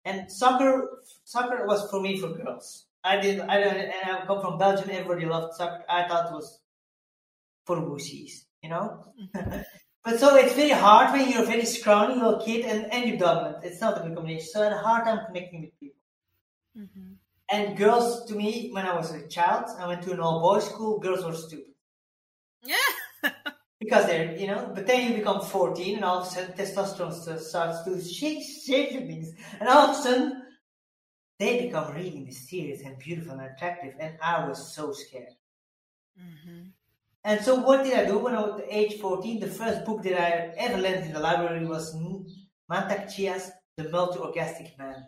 And 0.05 0.31
soccer, 0.31 1.01
soccer 1.25 1.67
was 1.67 1.91
for 1.91 2.01
me 2.01 2.19
for 2.19 2.29
girls. 2.29 2.87
I 3.03 3.21
did. 3.21 3.41
I 3.41 3.61
don't 3.61 3.77
and 3.77 3.93
I 4.17 4.25
come 4.27 4.41
from 4.41 4.59
Belgium. 4.59 4.91
Everybody 4.91 5.27
loved 5.27 5.55
soccer. 5.55 5.85
I 5.89 6.07
thought 6.09 6.31
it 6.31 6.35
was 6.35 6.61
for 7.65 7.77
wussies, 7.77 8.45
you 8.63 8.71
know. 8.71 9.05
But 10.05 10.21
so 10.21 10.37
it's 10.37 10.53
very 10.53 10.69
hard 10.69 11.13
when 11.15 11.31
you're 11.31 11.43
a 11.43 11.47
very 11.47 11.65
scrawny 11.65 12.15
little 12.15 12.39
kid 12.39 12.67
and 12.67 12.93
and 12.93 13.09
you're 13.09 13.17
dominant. 13.17 13.65
It's 13.65 13.81
not 13.81 13.97
a 13.99 14.07
good 14.07 14.15
combination. 14.15 14.47
So 14.47 14.61
I 14.61 14.65
had 14.65 14.75
a 14.75 14.79
hard 14.79 15.05
time 15.05 15.25
connecting 15.27 15.63
with 15.63 15.81
people. 15.81 16.01
Mm-hmm. 16.79 17.14
And 17.51 17.77
girls, 17.77 18.27
to 18.27 18.35
me, 18.35 18.71
when 18.73 18.87
I 18.87 18.97
was 18.97 19.13
a 19.13 19.27
child, 19.29 19.67
I 19.79 19.87
went 19.87 20.03
to 20.05 20.13
an 20.13 20.21
all 20.21 20.41
boys 20.41 20.67
school. 20.67 20.99
Girls 20.99 21.25
were 21.25 21.35
stupid. 21.35 21.75
Yeah. 22.63 22.77
because 23.81 24.07
they're, 24.07 24.35
you 24.37 24.47
know, 24.47 24.71
but 24.75 24.87
then 24.87 25.11
you 25.11 25.19
become 25.19 25.43
14 25.43 25.97
and 25.97 26.05
all 26.05 26.21
of 26.21 26.27
a 26.27 26.31
sudden 26.31 26.57
testosterone 26.57 27.39
starts 27.39 27.83
to 27.85 28.03
shake, 28.03 28.43
shake 28.43 28.91
things. 28.91 29.33
And 29.61 29.69
all 29.69 29.91
of 29.91 29.99
a 29.99 30.03
sudden, 30.03 30.43
they 31.39 31.67
become 31.67 31.93
really 31.95 32.21
mysterious 32.21 32.83
and 32.83 32.99
beautiful 32.99 33.33
and 33.33 33.51
attractive, 33.53 33.95
and 33.99 34.17
I 34.23 34.47
was 34.49 34.75
so 34.75 34.93
scared. 34.93 35.35
Mm-hmm. 36.19 36.69
And 37.25 37.45
so, 37.45 37.57
what 37.57 37.85
did 37.85 37.95
I 37.95 38.05
do 38.05 38.19
when 38.19 38.35
I 38.35 38.43
was 38.43 38.63
age 38.71 39.01
14? 39.01 39.41
The 39.41 39.47
first 39.47 39.85
book 39.85 40.03
that 40.05 40.21
I 40.21 40.55
ever 40.57 40.81
lent 40.81 41.07
in 41.07 41.13
the 41.13 41.21
library 41.21 41.67
was 41.67 41.95
Mantak 42.71 43.15
Chia's 43.15 43.51
The 43.77 43.89
Multi 43.89 44.19
Orgasmic 44.21 44.79
Man. 44.79 45.07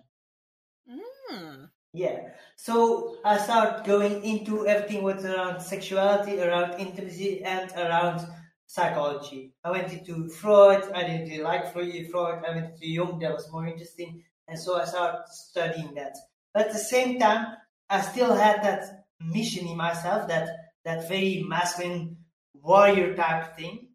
Mm. 0.91 1.69
Yeah. 1.97 2.29
So 2.57 3.17
I 3.25 3.39
started 3.39 3.87
going 3.87 4.23
into 4.23 4.67
everything 4.67 5.03
was 5.03 5.25
around 5.25 5.61
sexuality, 5.61 6.39
around 6.39 6.79
intimacy, 6.79 7.43
and 7.43 7.73
around 7.73 8.21
psychology. 8.67 9.55
I 9.65 9.71
went 9.71 9.91
into 9.91 10.29
Freud. 10.29 10.85
I 10.95 11.05
didn't 11.05 11.31
really 11.31 11.43
like 11.43 11.73
Freud. 11.73 11.89
I 11.89 12.51
went 12.55 12.75
into 12.75 12.87
Jung. 12.87 13.19
That 13.21 13.33
was 13.33 13.51
more 13.51 13.67
interesting. 13.67 14.23
And 14.47 14.59
so 14.59 14.79
I 14.79 14.85
started 14.85 15.23
studying 15.31 15.95
that. 15.95 16.15
But 16.53 16.67
at 16.67 16.73
the 16.75 16.79
same 16.79 17.19
time, 17.19 17.57
I 17.89 18.03
still 18.03 18.35
had 18.35 18.63
that 18.63 19.07
mission 19.19 19.67
in 19.67 19.79
myself, 19.79 20.29
that 20.29 20.51
that 20.85 21.09
very 21.09 21.45
masculine 21.49 22.19
warrior 22.53 23.17
type 23.17 23.57
thing 23.57 23.89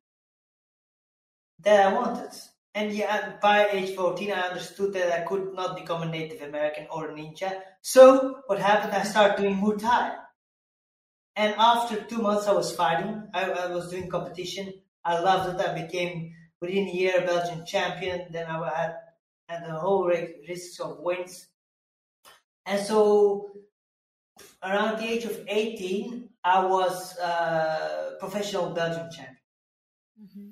that 1.59 1.87
I 1.87 1.93
wanted. 1.93 2.31
And 2.73 2.93
yeah, 2.93 3.33
by 3.41 3.67
age 3.69 3.95
14, 3.95 4.31
I 4.31 4.41
understood 4.41 4.93
that 4.93 5.11
I 5.11 5.25
could 5.25 5.53
not 5.53 5.75
become 5.75 6.03
a 6.03 6.05
Native 6.05 6.41
American 6.41 6.87
or 6.89 7.09
a 7.09 7.13
ninja. 7.13 7.59
So 7.81 8.41
what 8.47 8.59
happened? 8.59 8.93
I 8.93 9.03
started 9.03 9.41
doing 9.41 9.57
Muay 9.57 9.79
Thai. 9.79 10.15
And 11.35 11.53
after 11.57 12.01
two 12.01 12.21
months, 12.21 12.47
I 12.47 12.53
was 12.53 12.73
fighting. 12.75 13.27
I, 13.33 13.51
I 13.51 13.67
was 13.71 13.89
doing 13.89 14.09
competition. 14.09 14.73
I 15.03 15.19
loved 15.19 15.59
it. 15.59 15.67
I 15.67 15.81
became 15.81 16.33
within 16.61 16.87
a 16.87 16.91
year 16.91 17.23
Belgian 17.25 17.65
champion. 17.65 18.27
Then 18.31 18.47
I 18.47 18.69
had 18.69 18.95
and 19.51 19.65
the 19.65 19.77
whole 19.77 20.07
risks 20.07 20.79
of 20.79 20.99
wins. 20.99 21.47
And 22.65 22.79
so 22.85 23.51
around 24.63 24.99
the 24.99 25.09
age 25.09 25.25
of 25.25 25.37
18, 25.47 26.29
I 26.43 26.65
was 26.65 27.17
a 27.17 28.15
professional 28.19 28.69
Belgian 28.71 29.09
champion. 29.11 29.37
Mm-hmm. 30.21 30.49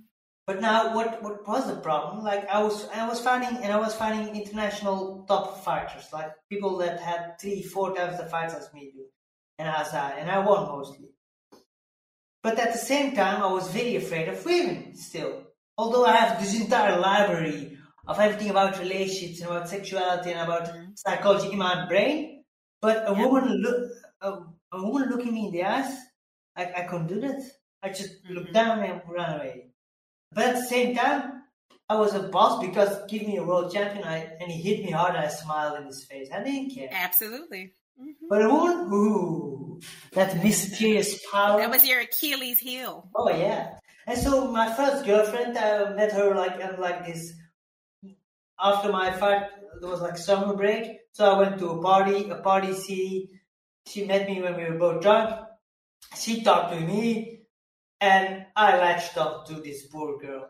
But 0.50 0.62
now, 0.62 0.96
what, 0.96 1.22
what 1.22 1.48
was 1.48 1.68
the 1.68 1.76
problem? 1.76 2.24
Like 2.24 2.50
I 2.50 2.64
was, 2.64 2.90
I 2.90 3.08
was 3.08 3.20
finding, 3.22 3.64
and 3.64 3.72
I 3.72 3.78
was 3.78 3.94
finding 3.94 4.36
international 4.36 5.24
top 5.28 5.64
fighters, 5.64 6.08
like 6.12 6.32
people 6.50 6.78
that 6.78 7.00
had 7.00 7.38
three, 7.40 7.62
four 7.62 7.96
times 7.96 8.18
the 8.18 8.26
fights 8.26 8.56
as 8.56 8.74
me 8.74 8.90
do, 8.92 9.06
and 9.60 9.70
I, 9.70 9.84
and 10.18 10.28
I 10.28 10.40
won 10.40 10.64
mostly. 10.64 11.10
But 12.42 12.58
at 12.58 12.74
the 12.74 12.80
same 12.80 13.16
time, 13.16 13.44
I 13.44 13.54
was 13.54 13.72
very 13.72 13.98
afraid 13.98 14.28
of 14.28 14.44
women 14.44 14.96
still. 14.96 15.44
Although 15.78 16.08
I 16.08 16.16
have 16.16 16.42
this 16.42 16.60
entire 16.60 17.00
library 17.00 17.78
of 18.08 18.20
everything 18.20 18.50
about 18.50 18.80
relationships 18.80 19.42
and 19.42 19.52
about 19.52 19.70
sexuality 19.70 20.32
and 20.32 20.42
about 20.42 20.70
mm-hmm. 20.70 20.94
psychology 20.96 21.52
in 21.52 21.60
my 21.60 21.86
brain. 21.86 22.44
But 22.82 23.04
a 23.08 23.14
woman 23.14 23.54
look 23.62 23.92
a, 24.22 24.32
a, 24.72 24.82
woman 24.82 25.10
looking 25.12 25.36
me 25.36 25.46
in 25.46 25.52
the 25.52 25.64
eyes, 25.64 25.96
I, 26.56 26.72
I 26.76 26.82
couldn't 26.86 27.06
do 27.06 27.22
that. 27.22 27.40
I 27.84 27.90
just 27.90 28.24
mm-hmm. 28.24 28.34
looked 28.34 28.54
down 28.54 28.80
and 28.80 29.00
ran 29.08 29.36
away. 29.36 29.69
But 30.32 30.46
at 30.46 30.56
the 30.56 30.64
same 30.64 30.96
time, 30.96 31.44
I 31.90 31.96
was 31.96 32.14
a 32.14 32.24
boss 32.24 32.64
because 32.64 33.00
give 33.08 33.24
me 33.24 33.38
a 33.38 33.44
world 33.44 33.74
champion, 33.74 34.04
I, 34.04 34.30
and 34.40 34.52
he 34.52 34.62
hit 34.62 34.86
me 34.86 34.92
hard, 34.92 35.16
and 35.16 35.26
I 35.26 35.28
smiled 35.28 35.80
in 35.80 35.88
his 35.88 36.06
face. 36.06 36.30
I 36.34 36.44
didn't 36.44 36.76
care. 36.76 36.90
Absolutely. 36.92 37.74
Mm-hmm. 38.00 38.28
But 38.30 38.44
a 38.44 38.50
woman, 38.50 38.94
ooh, 38.94 39.80
that 40.14 40.42
mysterious 40.44 41.26
power. 41.32 41.60
That 41.60 41.72
was 41.72 41.88
your 41.88 42.02
Achilles 42.02 42.60
heel. 42.60 43.10
Oh 43.16 43.30
yeah. 43.30 43.78
And 44.08 44.18
so 44.18 44.52
my 44.52 44.72
first 44.74 45.06
girlfriend, 45.06 45.58
I 45.58 45.94
met 45.94 46.12
her 46.12 46.34
like 46.36 46.78
like 46.78 47.06
this 47.06 47.34
after 48.60 48.92
my 48.92 49.12
fight, 49.12 49.44
there 49.80 49.90
was 49.90 50.02
like 50.02 50.18
summer 50.18 50.54
break, 50.54 51.00
so 51.14 51.32
I 51.32 51.40
went 51.40 51.60
to 51.60 51.70
a 51.70 51.82
party, 51.82 52.30
a 52.30 52.36
party 52.36 52.74
city. 52.74 53.30
She 53.88 54.06
met 54.06 54.28
me 54.28 54.42
when 54.42 54.56
we 54.56 54.66
were 54.66 54.78
both 54.78 55.02
drunk. 55.02 55.40
She 56.18 56.44
talked 56.44 56.74
to 56.74 56.80
me, 56.80 57.39
and 58.02 58.46
I 58.56 58.78
latched 58.78 59.18
up 59.18 59.48
to 59.48 59.56
this 59.56 59.88
poor 59.88 60.18
girl. 60.18 60.50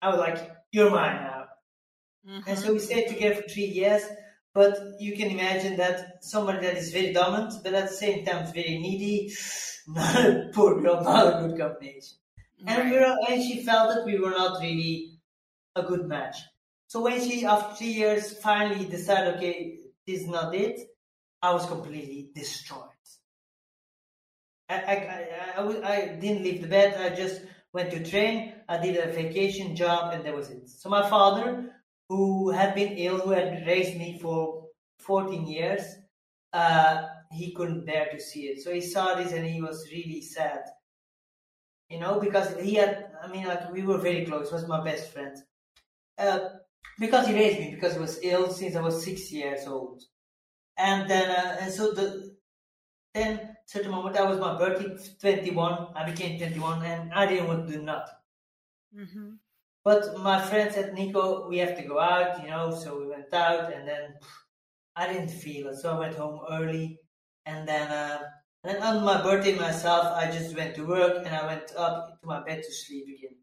I 0.00 0.10
was 0.10 0.18
like, 0.18 0.50
"You're 0.72 0.90
mine 0.90 1.22
now." 1.22 1.44
Mm-hmm. 2.28 2.48
And 2.48 2.58
so 2.58 2.72
we 2.72 2.78
stayed 2.78 3.08
together 3.08 3.42
for 3.42 3.48
three 3.48 3.66
years. 3.66 4.02
But 4.54 4.78
you 5.00 5.16
can 5.16 5.30
imagine 5.30 5.76
that 5.78 6.24
somebody 6.24 6.60
that 6.60 6.76
is 6.76 6.92
very 6.92 7.12
dominant, 7.12 7.54
but 7.64 7.74
at 7.74 7.88
the 7.88 7.94
same 7.94 8.24
time 8.24 8.46
very 8.52 8.78
needy, 8.78 9.34
not 9.88 10.14
a 10.16 10.50
poor 10.54 10.80
girl, 10.80 11.02
not 11.02 11.26
a 11.26 11.48
good 11.48 11.58
combination. 11.58 12.18
Right. 12.64 12.78
And 12.78 12.90
we 12.90 12.96
were, 12.98 13.16
and 13.28 13.42
she 13.42 13.64
felt 13.64 13.94
that 13.94 14.04
we 14.06 14.18
were 14.18 14.30
not 14.30 14.60
really 14.60 15.18
a 15.74 15.82
good 15.82 16.06
match. 16.06 16.36
So 16.86 17.00
when 17.00 17.20
she, 17.20 17.44
after 17.44 17.74
three 17.74 17.88
years, 17.88 18.38
finally 18.38 18.84
decided, 18.84 19.34
okay, 19.34 19.80
this 20.06 20.20
is 20.20 20.28
not 20.28 20.54
it, 20.54 20.80
I 21.42 21.52
was 21.52 21.66
completely 21.66 22.30
destroyed. 22.32 22.93
I, 24.68 24.74
I, 24.74 25.62
I, 25.62 25.92
I, 25.92 26.06
didn't 26.16 26.42
leave 26.42 26.62
the 26.62 26.68
bed. 26.68 27.00
I 27.00 27.14
just 27.14 27.42
went 27.72 27.90
to 27.90 28.02
train. 28.02 28.54
I 28.68 28.78
did 28.78 28.96
a 28.96 29.12
vacation 29.12 29.76
job, 29.76 30.14
and 30.14 30.24
that 30.24 30.34
was 30.34 30.50
it. 30.50 30.68
So 30.68 30.88
my 30.88 31.08
father, 31.08 31.70
who 32.08 32.50
had 32.50 32.74
been 32.74 32.92
ill, 32.96 33.18
who 33.18 33.30
had 33.30 33.66
raised 33.66 33.96
me 33.96 34.18
for 34.20 34.68
14 35.00 35.46
years, 35.46 35.82
uh, 36.52 37.02
he 37.30 37.52
couldn't 37.52 37.84
bear 37.84 38.08
to 38.10 38.20
see 38.20 38.44
it. 38.44 38.62
So 38.62 38.72
he 38.72 38.80
saw 38.80 39.14
this, 39.16 39.32
and 39.32 39.46
he 39.46 39.60
was 39.60 39.88
really 39.92 40.22
sad. 40.22 40.60
You 41.90 42.00
know, 42.00 42.18
because 42.18 42.56
he 42.58 42.74
had, 42.74 43.10
I 43.22 43.28
mean, 43.28 43.46
like 43.46 43.70
we 43.70 43.82
were 43.82 43.98
very 43.98 44.24
close. 44.24 44.48
He 44.48 44.54
was 44.54 44.66
my 44.66 44.82
best 44.82 45.12
friend. 45.12 45.36
Uh, 46.16 46.40
because 46.98 47.26
he 47.26 47.34
raised 47.34 47.58
me 47.58 47.74
because 47.74 47.94
he 47.94 48.00
was 48.00 48.20
ill 48.22 48.50
since 48.50 48.76
I 48.76 48.80
was 48.80 49.04
six 49.04 49.32
years 49.32 49.66
old, 49.66 50.00
and 50.78 51.10
then 51.10 51.28
uh, 51.28 51.56
and 51.60 51.72
so 51.72 51.90
the 51.92 52.33
then 53.14 53.56
certain 53.66 53.92
moment 53.92 54.14
that 54.14 54.28
was 54.28 54.38
my 54.38 54.58
birthday 54.58 54.96
twenty 55.20 55.50
one 55.50 55.88
I 55.94 56.10
became 56.10 56.38
twenty 56.38 56.58
one 56.58 56.82
and 56.84 57.12
I 57.12 57.26
didn't 57.26 57.48
want 57.48 57.66
to 57.66 57.72
do 57.72 57.82
nothing. 57.82 58.14
Mm-hmm. 58.98 59.30
But 59.84 60.18
my 60.18 60.40
friend 60.40 60.72
said, 60.72 60.94
Nico, 60.94 61.46
we 61.48 61.58
have 61.58 61.76
to 61.76 61.82
go 61.82 62.00
out, 62.00 62.42
you 62.42 62.48
know. 62.48 62.74
So 62.74 62.98
we 62.98 63.06
went 63.06 63.32
out, 63.34 63.72
and 63.72 63.86
then 63.86 64.14
I 64.96 65.12
didn't 65.12 65.28
feel 65.28 65.68
it, 65.68 65.76
so 65.76 65.94
I 65.94 65.98
went 65.98 66.14
home 66.14 66.40
early, 66.50 67.00
and 67.46 67.68
then. 67.68 67.90
Uh, 67.90 68.22
and 68.66 68.78
on 68.78 69.04
my 69.04 69.22
birthday 69.22 69.54
myself, 69.54 70.06
I 70.16 70.30
just 70.30 70.56
went 70.56 70.74
to 70.76 70.86
work 70.86 71.26
and 71.26 71.34
I 71.36 71.44
went 71.44 71.70
up 71.76 72.18
to 72.22 72.26
my 72.26 72.42
bed 72.42 72.62
to 72.62 72.72
sleep 72.72 73.04
again. 73.04 73.36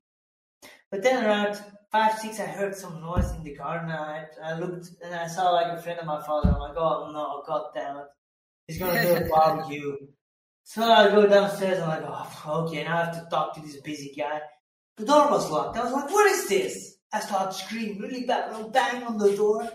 But 0.90 1.04
then 1.04 1.24
around 1.24 1.62
five, 1.92 2.18
six, 2.18 2.40
I 2.40 2.48
heard 2.48 2.76
some 2.76 3.00
noise 3.00 3.30
in 3.34 3.44
the 3.44 3.56
garden. 3.56 3.92
I, 3.92 4.26
I 4.44 4.58
looked 4.58 4.90
and 5.06 5.14
I 5.14 5.28
saw 5.28 5.52
like 5.52 5.78
a 5.78 5.80
friend 5.80 6.00
of 6.00 6.08
my 6.08 6.20
father. 6.26 6.50
I'm 6.50 6.60
like, 6.60 6.76
oh 6.76 7.12
no, 7.14 7.44
god 7.46 7.68
damn 7.76 7.98
it. 7.98 8.08
He's 8.72 8.80
gonna 8.80 9.04
do 9.04 9.26
a 9.26 9.28
barbecue. 9.28 9.98
So 10.64 10.82
I 10.84 11.10
go 11.10 11.28
downstairs. 11.28 11.82
I'm 11.82 11.90
like, 11.90 12.04
oh, 12.06 12.64
okay, 12.64 12.86
now 12.86 13.00
I 13.00 13.06
have 13.06 13.22
to 13.22 13.30
talk 13.30 13.54
to 13.56 13.62
this 13.62 13.82
busy 13.82 14.14
guy. 14.18 14.40
The 14.96 15.06
door 15.06 15.30
was 15.30 15.52
locked. 15.52 15.78
I 15.78 15.84
was 15.84 15.92
like, 15.92 16.10
what 16.10 16.32
is 16.32 16.48
this? 16.48 16.96
I 17.12 17.20
started 17.20 17.54
screaming 17.54 18.00
really 18.00 18.24
bad, 18.24 18.72
bang 18.72 19.04
on 19.04 19.18
the 19.18 19.36
door. 19.36 19.70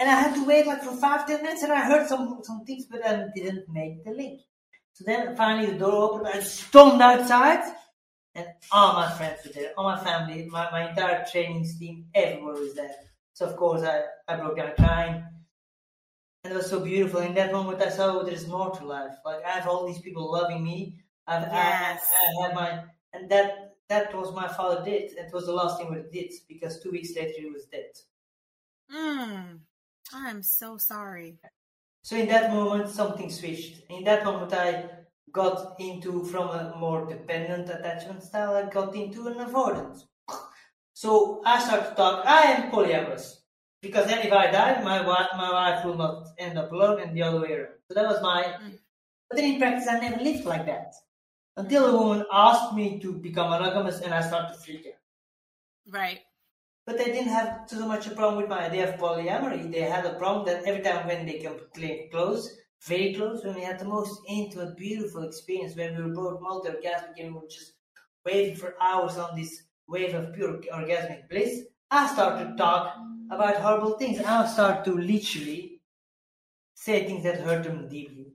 And 0.00 0.10
I 0.10 0.14
had 0.14 0.34
to 0.34 0.44
wait 0.44 0.66
like 0.66 0.82
for 0.82 0.96
five, 0.96 1.28
ten 1.28 1.44
minutes 1.44 1.62
and 1.62 1.72
I 1.72 1.84
heard 1.84 2.08
some, 2.08 2.40
some 2.42 2.64
things, 2.64 2.86
but 2.86 3.06
I 3.06 3.28
didn't 3.36 3.68
make 3.68 4.04
the 4.04 4.10
link. 4.10 4.40
So 4.94 5.04
then 5.06 5.36
finally 5.36 5.70
the 5.70 5.78
door 5.78 6.10
opened. 6.10 6.26
I 6.26 6.40
stormed 6.40 7.00
outside 7.00 7.62
and 8.34 8.48
all 8.72 8.94
my 8.94 9.12
friends 9.12 9.46
were 9.46 9.52
there, 9.52 9.74
all 9.78 9.84
my 9.84 10.00
family, 10.00 10.48
my, 10.50 10.68
my 10.72 10.88
entire 10.88 11.24
training 11.30 11.68
team, 11.78 12.06
everyone 12.16 12.54
was 12.54 12.74
there. 12.74 12.96
So 13.34 13.46
of 13.46 13.56
course 13.56 13.82
I, 13.82 14.02
I 14.26 14.34
broke 14.38 14.56
down 14.56 14.72
crying. 14.76 15.24
And 16.44 16.52
it 16.52 16.56
was 16.56 16.70
so 16.70 16.80
beautiful. 16.80 17.20
In 17.20 17.34
that 17.34 17.52
moment 17.52 17.80
I 17.80 17.88
saw 17.88 18.18
oh, 18.18 18.24
there's 18.24 18.48
more 18.48 18.70
to 18.70 18.84
life. 18.84 19.14
Like 19.24 19.44
I 19.44 19.50
have 19.50 19.68
all 19.68 19.86
these 19.86 20.00
people 20.00 20.30
loving 20.30 20.64
me. 20.64 20.98
I've, 21.26 21.42
yes. 21.42 22.04
I, 22.04 22.42
I 22.42 22.46
have 22.46 22.54
my 22.54 22.84
and 23.12 23.30
that 23.30 23.76
that 23.88 24.14
was 24.14 24.34
my 24.34 24.48
father 24.48 24.84
did. 24.84 25.12
It 25.12 25.32
was 25.32 25.46
the 25.46 25.52
last 25.52 25.78
thing 25.78 25.94
he 25.94 26.20
did 26.20 26.32
because 26.48 26.80
two 26.80 26.90
weeks 26.90 27.14
later 27.14 27.40
he 27.40 27.46
was 27.46 27.66
dead. 27.66 27.92
Mm, 28.92 29.60
I'm 30.12 30.42
so 30.42 30.78
sorry. 30.78 31.38
So 32.02 32.16
in 32.16 32.28
that 32.28 32.52
moment 32.52 32.88
something 32.88 33.30
switched. 33.30 33.82
In 33.88 34.02
that 34.04 34.24
moment 34.24 34.52
I 34.52 34.86
got 35.30 35.76
into 35.78 36.24
from 36.24 36.48
a 36.48 36.74
more 36.76 37.06
dependent 37.06 37.68
attachment 37.70 38.22
style, 38.22 38.54
I 38.54 38.68
got 38.68 38.94
into 38.94 39.28
an 39.28 39.34
avoidant. 39.34 40.02
So 40.92 41.42
I 41.44 41.60
started 41.62 41.90
to 41.90 41.94
talk, 41.94 42.26
I 42.26 42.42
am 42.52 42.70
polyamorous. 42.70 43.41
Because 43.82 44.06
then 44.06 44.24
if 44.24 44.32
I 44.32 44.50
die, 44.50 44.80
my 44.82 45.04
wife, 45.04 45.26
my 45.36 45.50
wife 45.52 45.84
will 45.84 45.96
not 45.96 46.28
end 46.38 46.56
up 46.56 46.70
alone 46.70 47.00
and 47.00 47.16
the 47.16 47.22
other 47.22 47.40
way 47.40 47.52
around. 47.52 47.74
So 47.88 47.94
that 47.94 48.06
was 48.06 48.22
my, 48.22 48.44
mm. 48.44 48.78
but 49.28 49.36
then 49.36 49.52
in 49.52 49.58
practice 49.58 49.88
I 49.88 49.98
never 49.98 50.22
lived 50.22 50.44
like 50.44 50.66
that. 50.66 50.94
Until 51.56 51.86
a 51.86 51.98
woman 51.98 52.24
asked 52.32 52.74
me 52.74 53.00
to 53.00 53.12
become 53.12 53.50
monogamous 53.50 54.00
and 54.00 54.14
I 54.14 54.22
started 54.22 54.54
to 54.54 54.60
freak 54.60 54.86
out. 54.86 55.92
Right. 55.92 56.20
But 56.86 56.96
they 56.96 57.06
didn't 57.06 57.28
have 57.28 57.68
too 57.68 57.86
much 57.86 58.06
a 58.06 58.10
problem 58.10 58.40
with 58.40 58.48
my 58.48 58.66
idea 58.66 58.92
of 58.92 59.00
polyamory. 59.00 59.70
They 59.70 59.82
had 59.82 60.06
a 60.06 60.14
problem 60.14 60.46
that 60.46 60.64
every 60.64 60.82
time 60.82 61.06
when 61.06 61.26
they 61.26 61.38
came 61.38 61.58
close, 62.10 62.56
very 62.86 63.14
close 63.14 63.44
when 63.44 63.54
we 63.54 63.62
had 63.62 63.78
the 63.78 63.84
most 63.84 64.20
intimate, 64.28 64.76
beautiful 64.76 65.22
experience 65.22 65.76
when 65.76 65.96
we 65.96 66.02
were 66.02 66.14
both 66.14 66.40
multi-orgasmic 66.40 67.18
and 67.18 67.34
we 67.34 67.40
were 67.40 67.48
just 67.48 67.74
waiting 68.24 68.56
for 68.56 68.74
hours 68.80 69.16
on 69.18 69.36
this 69.36 69.62
wave 69.88 70.14
of 70.14 70.32
pure 70.34 70.60
orgasmic 70.72 71.28
bliss. 71.28 71.62
I 71.90 72.06
started 72.12 72.50
to 72.50 72.56
talk 72.56 72.96
about 73.34 73.56
horrible 73.56 73.92
things. 73.98 74.18
and 74.18 74.26
I 74.26 74.46
started 74.46 74.84
to 74.84 74.96
literally 74.96 75.80
say 76.74 77.06
things 77.06 77.24
that 77.24 77.40
hurt 77.40 77.64
them 77.64 77.88
deeply. 77.88 78.34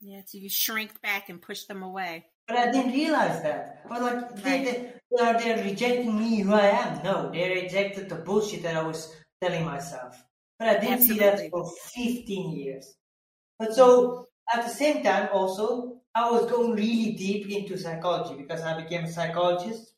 Yeah, 0.00 0.22
so 0.26 0.38
you 0.38 0.48
shrink 0.48 1.00
back 1.00 1.28
and 1.28 1.40
push 1.40 1.64
them 1.64 1.82
away. 1.82 2.26
But 2.48 2.56
I 2.56 2.72
didn't 2.72 2.92
realize 2.92 3.42
that. 3.42 3.88
But 3.88 4.02
like, 4.02 4.14
right. 4.14 4.42
they, 4.42 4.64
they, 4.64 4.92
they, 5.16 5.22
are 5.22 5.38
they 5.38 5.70
rejecting 5.70 6.18
me 6.18 6.40
who 6.40 6.54
I 6.54 6.66
am? 6.66 7.04
No, 7.04 7.30
they 7.30 7.62
rejected 7.62 8.08
the 8.08 8.16
bullshit 8.16 8.62
that 8.64 8.76
I 8.76 8.82
was 8.82 9.14
telling 9.40 9.64
myself. 9.64 10.22
But 10.58 10.68
I 10.68 10.74
didn't 10.74 10.94
Absolutely. 10.94 11.36
see 11.36 11.44
that 11.44 11.50
for 11.50 11.70
15 11.94 12.56
years. 12.56 12.94
But 13.58 13.74
so 13.74 14.26
at 14.52 14.64
the 14.64 14.70
same 14.70 15.02
time, 15.02 15.28
also, 15.32 16.00
I 16.14 16.30
was 16.30 16.50
going 16.50 16.72
really 16.72 17.12
deep 17.12 17.48
into 17.48 17.78
psychology 17.78 18.40
because 18.40 18.60
I 18.62 18.80
became 18.80 19.04
a 19.04 19.10
psychologist 19.10 19.94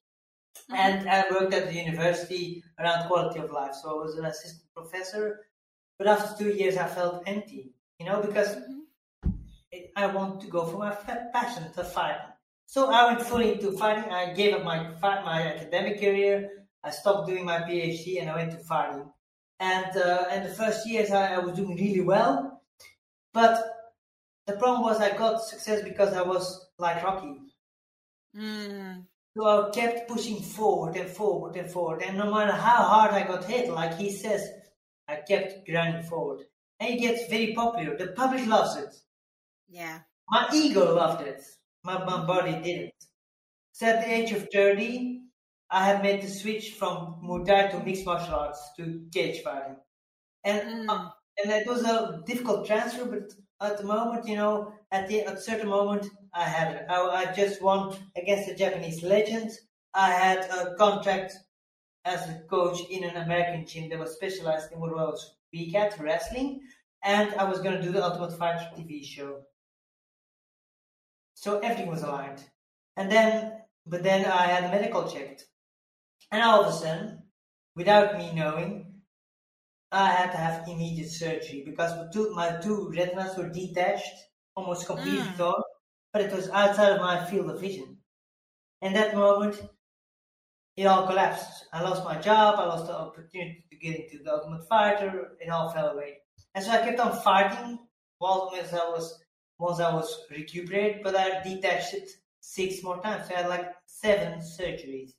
mm-hmm. 0.59 0.75
and 0.75 1.09
I 1.09 1.25
worked 1.31 1.55
at 1.55 1.69
the 1.69 1.75
university 1.75 2.63
around 2.79 3.09
quality 3.09 3.41
of 3.41 3.51
life. 3.51 3.75
So 3.83 3.91
I 3.91 4.05
was 4.05 4.17
an 4.17 4.25
assistant 4.25 4.69
professor. 4.75 5.41
But 5.99 6.09
after 6.09 6.45
two 6.45 6.51
years, 6.51 6.77
I 6.77 6.89
felt 6.89 7.23
empty, 7.27 7.73
you 7.99 8.07
know, 8.07 8.21
because 8.21 8.57
mm-hmm. 8.57 9.35
I 9.97 10.07
want 10.07 10.41
to 10.41 10.49
go 10.49 10.67
for 10.67 10.79
my 10.79 10.91
passion 11.33 11.73
to 11.73 11.85
fight. 11.85 12.19
So 12.67 12.91
I 12.91 13.07
went 13.07 13.23
fully 13.23 13.53
into 13.53 13.73
fighting. 13.73 14.11
I 14.13 14.33
gave 14.33 14.55
up 14.55 14.65
my 14.65 14.91
my 15.01 15.43
academic 15.55 16.01
career. 16.01 16.67
I 16.83 16.91
stopped 16.91 17.29
doing 17.29 17.45
my 17.45 17.61
PhD 17.61 18.21
and 18.21 18.31
I 18.31 18.37
went 18.37 18.53
to 18.53 18.59
fighting. 18.59 19.11
And 19.61 19.97
uh, 19.97 20.25
and 20.31 20.45
the 20.45 20.55
first 20.55 20.87
years 20.87 21.11
I, 21.11 21.35
I, 21.35 21.39
was 21.39 21.55
doing 21.55 21.77
really 21.77 22.01
well, 22.01 22.63
but 23.33 23.65
the 24.47 24.55
problem 24.55 24.83
was 24.83 25.01
I 25.01 25.17
got 25.17 25.43
success 25.43 25.83
because 25.83 26.13
I 26.13 26.23
was 26.23 26.69
like 26.79 27.03
Rocky. 27.03 27.41
Mm. 28.37 29.07
So 29.37 29.45
I 29.45 29.71
kept 29.71 30.09
pushing 30.09 30.41
forward 30.41 30.97
and 30.97 31.11
forward 31.11 31.57
and 31.57 31.71
forward, 31.71 32.03
and 32.03 32.17
no 32.17 32.31
matter 32.31 32.53
how 32.53 32.85
hard 32.85 33.11
I 33.13 33.27
got 33.27 33.45
hit, 33.45 33.71
like 33.71 33.97
he 33.97 34.13
says, 34.13 34.49
I 35.09 35.17
kept 35.29 35.67
grinding 35.67 36.05
forward. 36.05 36.47
And 36.81 36.95
it 36.95 37.01
gets 37.01 37.29
very 37.29 37.53
popular. 37.53 37.97
The 37.97 38.09
public 38.09 38.47
loves 38.47 38.77
it. 38.77 38.95
Yeah. 39.69 40.01
My 40.29 40.49
ego 40.53 40.95
loved 40.95 41.23
it 41.23 41.43
my, 41.85 42.03
my 42.05 42.25
body 42.25 42.53
didn't. 42.63 42.95
So 43.73 43.87
at 43.87 44.05
the 44.05 44.13
age 44.13 44.33
of 44.33 44.49
30, 44.53 45.21
I 45.71 45.85
had 45.85 46.03
made 46.03 46.23
the 46.23 46.29
switch 46.29 46.73
from 46.73 47.17
Muay 47.23 47.47
Thai 47.47 47.69
to 47.69 47.85
mixed 47.85 48.07
martial 48.07 48.35
arts 48.35 48.61
to 48.79 49.03
cage 49.13 49.43
fighting. 49.43 49.77
And, 50.45 50.89
mm. 50.89 50.89
uh, 50.89 51.11
and 51.43 51.53
it 51.53 51.67
was 51.67 51.83
a 51.85 52.23
difficult 52.27 52.67
transfer, 52.67 53.05
but 53.05 53.33
at 53.61 53.79
the 53.79 53.85
moment, 53.85 54.27
you 54.27 54.37
know, 54.37 54.73
at 54.91 55.09
the 55.09 55.23
at 55.23 55.35
a 55.35 55.41
certain 55.41 55.69
moment, 55.69 56.07
I 56.35 56.45
had. 56.45 56.87
I, 56.89 57.01
I 57.01 57.33
just 57.33 57.63
won 57.63 57.97
against 58.17 58.49
the 58.49 58.55
Japanese 58.55 59.03
legends. 59.03 59.61
I 59.95 60.11
had 60.11 60.39
a 60.51 60.75
contract 60.77 61.35
as 62.05 62.29
a 62.29 62.43
coach 62.51 62.81
in 62.91 63.05
an 63.05 63.17
American 63.17 63.67
gym 63.67 63.89
that 63.89 63.99
was 63.99 64.15
specialized 64.15 64.73
in 64.73 64.81
what 64.81 64.91
I 64.91 65.05
was 65.05 65.37
weak 65.53 65.75
at, 65.75 65.99
wrestling, 65.99 66.61
and 67.03 67.33
I 67.35 67.45
was 67.45 67.61
going 67.61 67.77
to 67.77 67.83
do 67.83 67.93
the 67.93 68.05
Ultimate 68.05 68.37
Fighter 68.37 68.69
TV 68.77 69.05
show. 69.05 69.43
So 71.35 71.61
everything 71.61 71.91
was 71.91 72.03
aligned. 72.03 72.43
And 72.97 73.11
then, 73.11 73.61
but 73.87 74.03
then 74.03 74.27
I 74.27 74.47
had 74.47 74.71
medical 74.71 75.11
checked. 75.11 75.47
And 76.31 76.43
all 76.43 76.65
of 76.65 76.69
a 76.69 76.73
sudden, 76.73 77.23
without 77.77 78.19
me 78.19 78.33
knowing, 78.35 78.95
I 79.93 80.11
had 80.11 80.33
to 80.33 80.37
have 80.37 80.69
immediate 80.69 81.11
surgery 81.11 81.63
because 81.65 81.97
my 81.97 82.07
two, 82.13 82.35
my 82.35 82.57
two 82.61 82.89
retinas 82.89 83.37
were 83.37 83.49
detached, 83.49 84.15
almost 84.57 84.87
completely 84.87 85.21
mm. 85.21 85.37
torn, 85.37 85.63
but 86.15 86.23
it 86.23 86.33
was 86.33 86.49
outside 86.51 86.93
of 86.93 87.01
my 87.01 87.25
field 87.27 87.51
of 87.51 87.61
vision. 87.61 87.99
In 88.83 88.93
that 88.93 89.17
moment, 89.17 89.61
it 90.77 90.87
all 90.87 91.09
collapsed. 91.09 91.67
I 91.73 91.83
lost 91.83 92.05
my 92.05 92.19
job, 92.21 92.55
I 92.57 92.67
lost 92.67 92.87
the 92.87 92.97
opportunity 92.97 93.65
to 93.69 93.77
get 93.77 93.97
into 93.97 94.23
the 94.23 94.33
Ultimate 94.33 94.67
Fighter, 94.69 95.33
it 95.41 95.51
all 95.51 95.71
fell 95.71 95.89
away. 95.89 96.19
And 96.55 96.65
so 96.65 96.71
I 96.71 96.79
kept 96.79 97.01
on 97.01 97.21
fighting 97.23 97.81
while 98.19 98.53
I 98.55 98.91
was 98.91 99.21
once 99.59 99.81
I 99.81 99.93
was 99.93 100.25
recuperated, 100.31 101.03
but 101.03 101.17
I 101.17 101.43
detached 101.43 101.95
it 101.95 102.09
six 102.41 102.83
more 102.85 103.01
times. 103.03 103.27
So 103.27 103.35
I 103.35 103.39
had 103.39 103.49
like 103.49 103.73
seven 103.87 104.39
surgeries. 104.39 105.15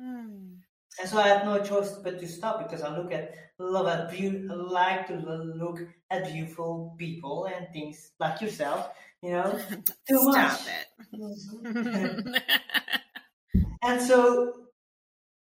Mm. 0.00 0.56
And 0.98 1.08
so 1.08 1.18
I 1.18 1.28
had 1.28 1.44
no 1.44 1.62
choice 1.62 1.92
but 1.92 2.18
to 2.18 2.26
stop 2.26 2.58
because 2.62 2.82
I 2.82 2.96
look 2.96 3.12
at 3.12 3.34
love 3.58 3.86
at 3.86 4.10
beauty, 4.10 4.46
like 4.48 5.06
to 5.08 5.16
look 5.16 5.80
at 6.10 6.32
beautiful 6.32 6.94
people 6.98 7.46
and 7.46 7.66
things 7.72 8.12
like 8.18 8.40
yourself, 8.40 8.90
you 9.22 9.30
know, 9.32 9.58
too 10.08 10.32
Stop 10.32 10.60
much. 10.60 10.66
it. 11.12 12.42
and 13.82 14.00
so, 14.00 14.52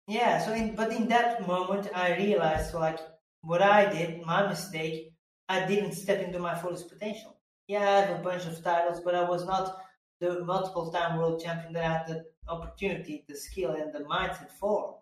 yeah. 0.06 0.44
So, 0.44 0.52
in 0.52 0.74
but 0.74 0.92
in 0.92 1.08
that 1.08 1.46
moment, 1.46 1.88
I 1.94 2.16
realized 2.16 2.74
like 2.74 2.98
what 3.42 3.62
I 3.62 3.90
did, 3.92 4.24
my 4.26 4.46
mistake. 4.48 5.14
I 5.48 5.66
didn't 5.66 5.94
step 5.94 6.22
into 6.22 6.38
my 6.38 6.54
fullest 6.54 6.88
potential 6.88 7.40
yeah, 7.70 7.88
I 7.88 8.00
have 8.00 8.18
a 8.18 8.22
bunch 8.22 8.46
of 8.46 8.60
titles, 8.64 9.00
but 9.04 9.14
I 9.14 9.22
was 9.22 9.44
not 9.46 9.76
the 10.18 10.44
multiple 10.44 10.90
time 10.90 11.18
world 11.18 11.40
champion 11.40 11.72
that 11.74 11.84
I 11.84 11.92
had 11.98 12.06
the 12.08 12.24
opportunity, 12.48 13.24
the 13.28 13.36
skill, 13.36 13.70
and 13.70 13.94
the 13.94 14.00
mindset 14.00 14.50
for. 14.50 14.98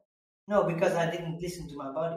No, 0.48 0.64
because 0.64 0.94
I 0.94 1.10
didn't 1.10 1.40
listen 1.40 1.68
to 1.68 1.76
my 1.76 1.92
body. 1.92 2.16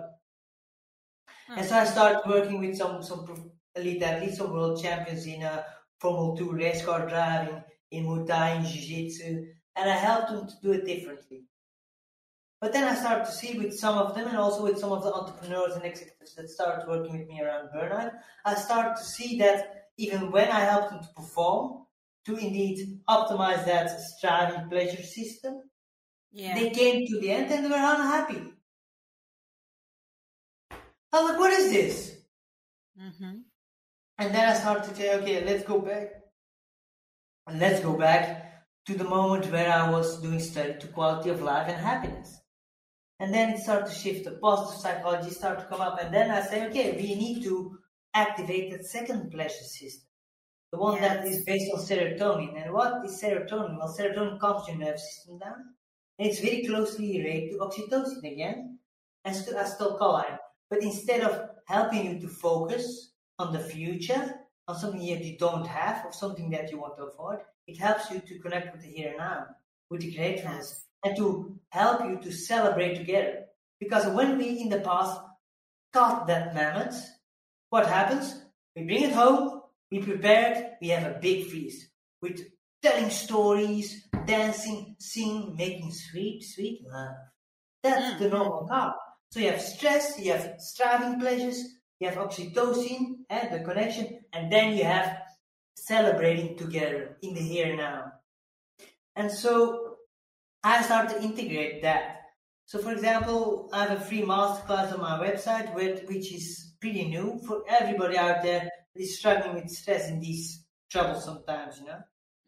Hmm. 1.48 1.60
And 1.60 1.68
so 1.68 1.76
I 1.76 1.84
started 1.84 2.22
working 2.26 2.60
with 2.60 2.78
some 2.78 3.04
some 3.04 3.52
elite 3.76 4.02
athletes, 4.02 4.38
some 4.38 4.54
world 4.54 4.82
champions 4.82 5.26
in 5.28 5.44
uh, 5.44 5.64
Formula 6.00 6.38
2 6.38 6.52
race 6.54 6.84
car 6.86 7.08
driving, 7.08 7.62
in 7.92 8.06
Muay 8.06 8.26
Thai, 8.26 8.52
in 8.56 8.66
Jiu 8.66 8.82
Jitsu, 8.82 9.46
and 9.76 9.90
I 9.90 9.96
helped 9.96 10.30
them 10.30 10.48
to 10.48 10.54
do 10.64 10.72
it 10.72 10.86
differently. 10.86 11.44
But 12.62 12.74
then 12.74 12.88
I 12.88 12.96
started 12.96 13.26
to 13.26 13.32
see 13.32 13.58
with 13.58 13.74
some 13.78 13.98
of 13.98 14.16
them 14.16 14.28
and 14.28 14.38
also 14.38 14.64
with 14.64 14.78
some 14.78 14.92
of 14.92 15.04
the 15.04 15.12
entrepreneurs 15.12 15.76
and 15.76 15.84
executives 15.84 16.36
that 16.36 16.50
started 16.50 16.88
working 16.88 17.18
with 17.18 17.28
me 17.28 17.42
around 17.42 17.70
burnout, 17.76 18.12
I 18.46 18.54
started 18.54 18.96
to 18.98 19.04
see 19.04 19.40
that 19.40 19.88
even 19.98 20.32
when 20.32 20.50
I 20.50 20.60
helped 20.62 20.92
them 20.92 21.02
to 21.02 21.14
perform, 21.16 21.86
to 22.28 22.36
indeed 22.38 23.00
optimize 23.10 23.66
that 23.66 23.90
striving 24.00 24.70
pleasure 24.70 25.02
system, 25.02 25.64
yeah. 26.32 26.56
they 26.56 26.70
came 26.70 27.06
to 27.08 27.20
the 27.20 27.32
end 27.32 27.52
and 27.52 27.66
they 27.66 27.70
were 27.70 27.76
unhappy. 27.76 28.42
I 31.14 31.22
was 31.22 31.32
like, 31.32 31.40
what 31.40 31.52
is 31.52 31.72
this? 31.72 32.18
Mm-hmm. 33.00 33.38
And 34.18 34.36
then 34.36 34.50
I 34.50 34.54
started 34.54 34.86
to 34.90 34.96
say, 34.96 35.16
okay, 35.16 35.44
let's 35.44 35.64
go 35.64 35.80
back. 35.80 36.12
Let's 37.54 37.82
go 37.82 37.98
back 37.98 38.66
to 38.86 38.94
the 38.94 39.04
moment 39.04 39.52
where 39.52 39.72
I 39.72 39.90
was 39.90 40.22
doing 40.22 40.40
study 40.40 40.76
to 40.80 40.88
quality 40.88 41.30
of 41.30 41.42
life 41.42 41.68
and 41.68 41.78
happiness. 41.78 42.40
And 43.20 43.34
then 43.34 43.54
it 43.54 43.60
started 43.60 43.88
to 43.88 43.96
shift. 43.96 44.26
The 44.26 44.32
positive 44.32 44.82
psychology 44.82 45.32
started 45.32 45.62
to 45.62 45.68
come 45.68 45.82
up. 45.82 46.02
And 46.02 46.14
then 46.14 46.32
I 46.32 46.42
say, 46.42 46.68
okay, 46.68 46.96
we 46.96 47.16
need 47.16 47.44
to 47.44 47.78
activate 48.14 48.72
that 48.72 48.86
second 48.86 49.32
pleasure 49.32 49.64
system, 49.64 50.08
the 50.72 50.80
one 50.80 50.96
yes. 50.96 51.02
that 51.02 51.28
is 51.28 51.44
based 51.44 51.72
on 51.74 51.80
serotonin. 51.80 52.64
And 52.64 52.74
what 52.74 53.06
is 53.06 53.22
serotonin? 53.22 53.78
Well, 53.78 53.96
serotonin 53.98 54.40
calms 54.40 54.68
your 54.68 54.78
nervous 54.78 55.16
system 55.16 55.40
down. 55.40 55.76
And 56.20 56.28
it's 56.28 56.40
very 56.40 56.66
closely 56.66 57.20
related 57.20 57.52
to 57.52 57.58
oxytocin 57.58 58.32
again, 58.32 58.78
as 59.26 59.46
to 59.46 59.54
acetylcholine. 59.54 60.38
But 60.70 60.84
instead 60.84 61.22
of 61.22 61.50
helping 61.66 62.06
you 62.06 62.20
to 62.20 62.28
focus 62.28 63.12
on 63.40 63.54
the 63.54 63.60
future, 63.60 64.36
on 64.68 64.78
something 64.78 65.06
that 65.08 65.24
you 65.24 65.38
don't 65.38 65.68
have, 65.68 66.06
or 66.06 66.14
something 66.14 66.50
that 66.52 66.72
you 66.72 66.80
want 66.80 66.98
to 66.98 67.04
avoid, 67.04 67.40
it 67.68 67.78
helps 67.78 68.10
you 68.12 68.20
to 68.20 68.40
connect 68.40 68.72
with 68.72 68.82
the 68.82 68.88
here 68.88 69.10
and 69.10 69.18
now, 69.18 69.46
with 69.90 70.02
the 70.02 70.14
gratefulness, 70.16 70.86
and 71.04 71.16
to 71.18 71.60
help 71.70 72.04
you 72.06 72.20
to 72.20 72.32
celebrate 72.32 72.96
together. 72.96 73.46
Because 73.80 74.06
when 74.14 74.38
we 74.38 74.62
in 74.62 74.70
the 74.70 74.80
past 74.80 75.20
caught 75.94 76.28
that 76.28 76.54
mammoth, 76.54 77.04
what 77.70 77.88
happens? 77.88 78.46
We 78.76 78.84
bring 78.84 79.04
it 79.04 79.12
home, 79.12 79.62
we 79.92 80.00
prepare 80.00 80.54
it, 80.54 80.74
we 80.82 80.90
have 80.90 81.04
a 81.04 81.20
big 81.20 81.48
feast 81.48 81.88
with 82.22 82.42
telling 82.82 83.10
stories, 83.10 84.08
dancing, 84.26 84.96
singing, 85.00 85.56
making 85.56 85.92
sweet, 85.92 86.44
sweet 86.44 86.82
love. 86.92 87.16
That's 87.84 88.20
the 88.20 88.28
mm. 88.28 88.32
normal 88.32 88.68
car. 88.68 88.96
So 89.32 89.40
you 89.40 89.50
have 89.52 89.62
stress, 89.62 90.20
you 90.20 90.34
have 90.34 90.56
striving 90.60 91.20
pleasures, 91.20 91.64
you 92.00 92.10
have 92.10 92.18
oxytocin 92.18 93.24
and 93.30 93.54
the 93.54 93.64
connection, 93.64 94.20
and 94.34 94.52
then 94.52 94.76
you 94.76 94.84
have 94.84 95.18
celebrating 95.76 96.58
together 96.58 97.18
in 97.22 97.34
the 97.34 97.42
here 97.42 97.68
and 97.68 97.78
now. 97.78 98.12
And 99.16 99.32
so 99.32 99.96
I 100.64 100.82
start 100.84 101.10
to 101.10 101.22
integrate 101.22 101.82
that. 101.82 102.18
So 102.66 102.80
for 102.80 102.92
example, 102.92 103.70
I 103.74 103.86
have 103.86 104.02
a 104.02 104.02
free 104.02 104.22
masterclass 104.22 104.94
on 104.94 105.02
my 105.02 105.20
website 105.20 105.74
with, 105.74 106.08
which 106.08 106.34
is 106.34 106.74
pretty 106.80 107.08
new 107.08 107.40
for 107.48 107.64
everybody 107.70 108.18
out 108.18 108.44
there 108.44 108.70
that 108.94 109.02
is 109.02 109.18
struggling 109.18 109.56
with 109.56 109.70
stress 109.70 110.10
in 110.10 110.20
these 110.20 110.66
troublesome 110.90 111.44
times, 111.48 111.80
you 111.80 111.86
know. 111.86 112.00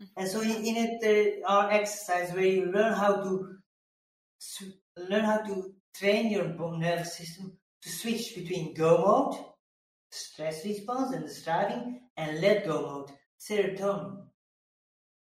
Mm-hmm. 0.04 0.20
And 0.20 0.30
so 0.30 0.42
in, 0.42 0.76
it 0.78 1.02
there 1.02 1.34
are 1.48 1.72
exercises 1.72 2.34
where 2.34 2.46
you 2.46 2.66
learn 2.72 2.94
how 2.94 3.16
to 3.24 3.58
learn 4.98 5.24
how 5.24 5.38
to 5.38 5.74
train 5.96 6.32
your 6.32 6.46
nervous 6.78 7.18
system 7.18 7.54
to 7.82 7.90
switch 7.90 8.36
between 8.36 8.74
go 8.74 8.98
mode, 8.98 9.46
stress 10.12 10.66
response 10.66 11.14
and 11.14 11.26
the 11.26 11.30
striving, 11.30 12.02
and 12.18 12.42
let 12.42 12.66
go 12.66 12.82
mode, 12.82 13.12
serotonin. 13.40 14.18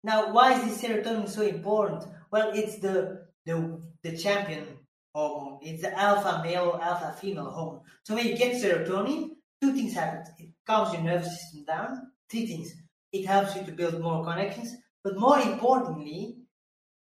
Now, 0.04 0.32
why 0.32 0.54
is 0.54 0.66
this 0.66 0.82
serotonin 0.82 1.28
so 1.28 1.42
important? 1.42 2.06
Well, 2.32 2.52
it's 2.54 2.80
the 2.80 3.28
the 3.46 3.82
the 4.04 4.18
champion 4.18 4.66
hormone. 5.14 5.60
It's 5.62 5.82
the 5.82 5.98
alpha 5.98 6.42
male, 6.44 6.80
alpha 6.82 7.16
female 7.20 7.50
hormone. 7.50 7.82
So 8.04 8.16
when 8.16 8.28
you 8.28 8.38
get 8.38 8.62
serotonin, 8.62 9.32
two 9.62 9.74
things 9.74 9.94
happen. 9.94 10.24
It 10.38 10.50
calms 10.66 10.94
your 10.94 11.04
nervous 11.04 11.42
system 11.42 11.66
down. 11.66 12.12
Three 12.30 12.46
things. 12.46 12.74
It 13.12 13.26
helps 13.26 13.56
you 13.56 13.64
to 13.64 13.72
build 13.72 14.02
more 14.02 14.24
connections. 14.24 14.76
But 15.04 15.18
more 15.18 15.40
importantly, 15.40 16.38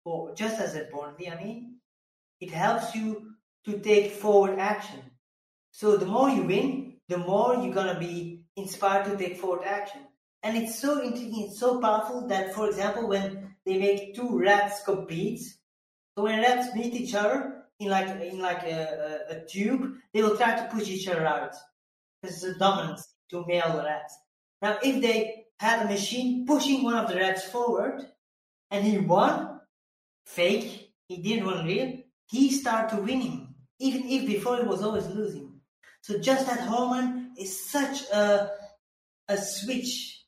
or 0.05 0.35
just 0.35 0.61
as 0.61 0.75
importantly, 0.75 1.31
I 1.31 1.43
mean, 1.43 1.77
it 2.41 2.51
helps 2.51 2.95
you 2.95 3.33
to 3.65 3.79
take 3.79 4.13
forward 4.13 4.59
action. 4.59 5.01
So 5.73 5.97
the 5.97 6.07
more 6.07 6.31
you 6.31 6.45
win, 6.45 6.99
the 7.09 7.19
more 7.19 7.57
you're 7.57 7.75
gonna 7.75 7.99
be 7.99 8.45
inspired 8.57 9.07
to 9.07 9.17
take 9.17 9.39
forward 9.39 9.65
action. 9.67 10.03
And 10.43 10.57
it's 10.57 10.79
so 10.79 11.01
intriguing, 11.03 11.49
it's 11.49 11.59
so 11.59 11.81
powerful 11.81 12.27
that, 12.29 12.55
for 12.55 12.69
example, 12.69 13.09
when 13.09 13.57
they 13.65 13.79
make 13.79 14.15
two 14.15 14.39
rats 14.39 14.83
compete, 14.85 15.41
so 16.17 16.23
when 16.23 16.41
rats 16.41 16.75
meet 16.75 16.95
each 16.95 17.15
other 17.15 17.65
in 17.81 17.89
like 17.89 18.09
in 18.09 18.39
like 18.39 18.63
a, 18.63 19.27
a, 19.31 19.37
a 19.37 19.47
tube, 19.47 19.97
they 20.15 20.23
will 20.23 20.37
try 20.37 20.55
to 20.55 20.69
push 20.69 20.89
each 20.89 21.09
other 21.09 21.27
out. 21.27 21.55
This 22.23 22.43
is 22.43 22.57
a 22.57 22.59
dominance 22.59 23.07
to 23.31 23.45
male 23.47 23.83
rats. 23.85 24.17
Now, 24.63 24.79
if 24.83 25.03
they 25.03 25.46
had 25.59 25.85
a 25.85 25.89
machine 25.89 26.47
pushing 26.47 26.83
one 26.83 26.95
of 26.95 27.09
the 27.09 27.17
rats 27.17 27.45
forward, 27.45 28.03
and 28.71 28.85
he 28.85 28.99
won, 28.99 29.61
fake, 30.27 30.93
he 31.09 31.23
didn't 31.23 31.47
win 31.47 31.65
real, 31.65 31.99
he 32.27 32.51
started 32.51 33.05
winning, 33.05 33.55
even 33.79 34.09
if 34.09 34.27
before 34.27 34.57
he 34.57 34.65
was 34.65 34.83
always 34.83 35.07
losing. 35.07 35.61
So 36.03 36.19
just 36.19 36.47
that 36.47 36.61
hormone 36.61 37.33
is 37.39 37.69
such 37.69 38.03
a 38.11 38.51
a 39.29 39.37
switch. 39.37 40.25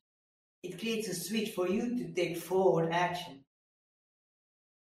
It 0.62 0.78
creates 0.78 1.08
a 1.08 1.14
switch 1.14 1.50
for 1.50 1.68
you 1.68 1.96
to 1.98 2.12
take 2.12 2.36
forward 2.36 2.92
action. 2.92 3.44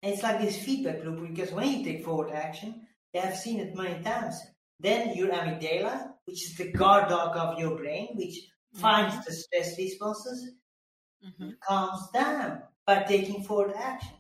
And 0.01 0.13
it's 0.13 0.23
like 0.23 0.41
this 0.41 0.61
feedback 0.61 1.03
loop 1.03 1.29
because 1.29 1.51
when 1.51 1.71
you 1.71 1.85
take 1.85 2.03
forward 2.03 2.31
action, 2.31 2.85
they 3.13 3.19
have 3.19 3.37
seen 3.37 3.61
it 3.61 3.75
many 3.75 4.03
times. 4.03 4.35
Then 4.79 5.15
your 5.15 5.29
amygdala, 5.29 6.09
which 6.25 6.43
is 6.43 6.57
the 6.57 6.71
guard 6.71 7.07
dog 7.09 7.37
of 7.37 7.59
your 7.59 7.77
brain, 7.77 8.09
which. 8.15 8.35
Finds 8.75 9.23
the 9.25 9.31
stress 9.31 9.77
responses, 9.77 10.51
mm-hmm. 11.23 11.51
calms 11.67 12.09
down 12.13 12.63
by 12.88 13.03
taking 13.03 13.43
forward 13.43 13.73
action. 13.77 14.15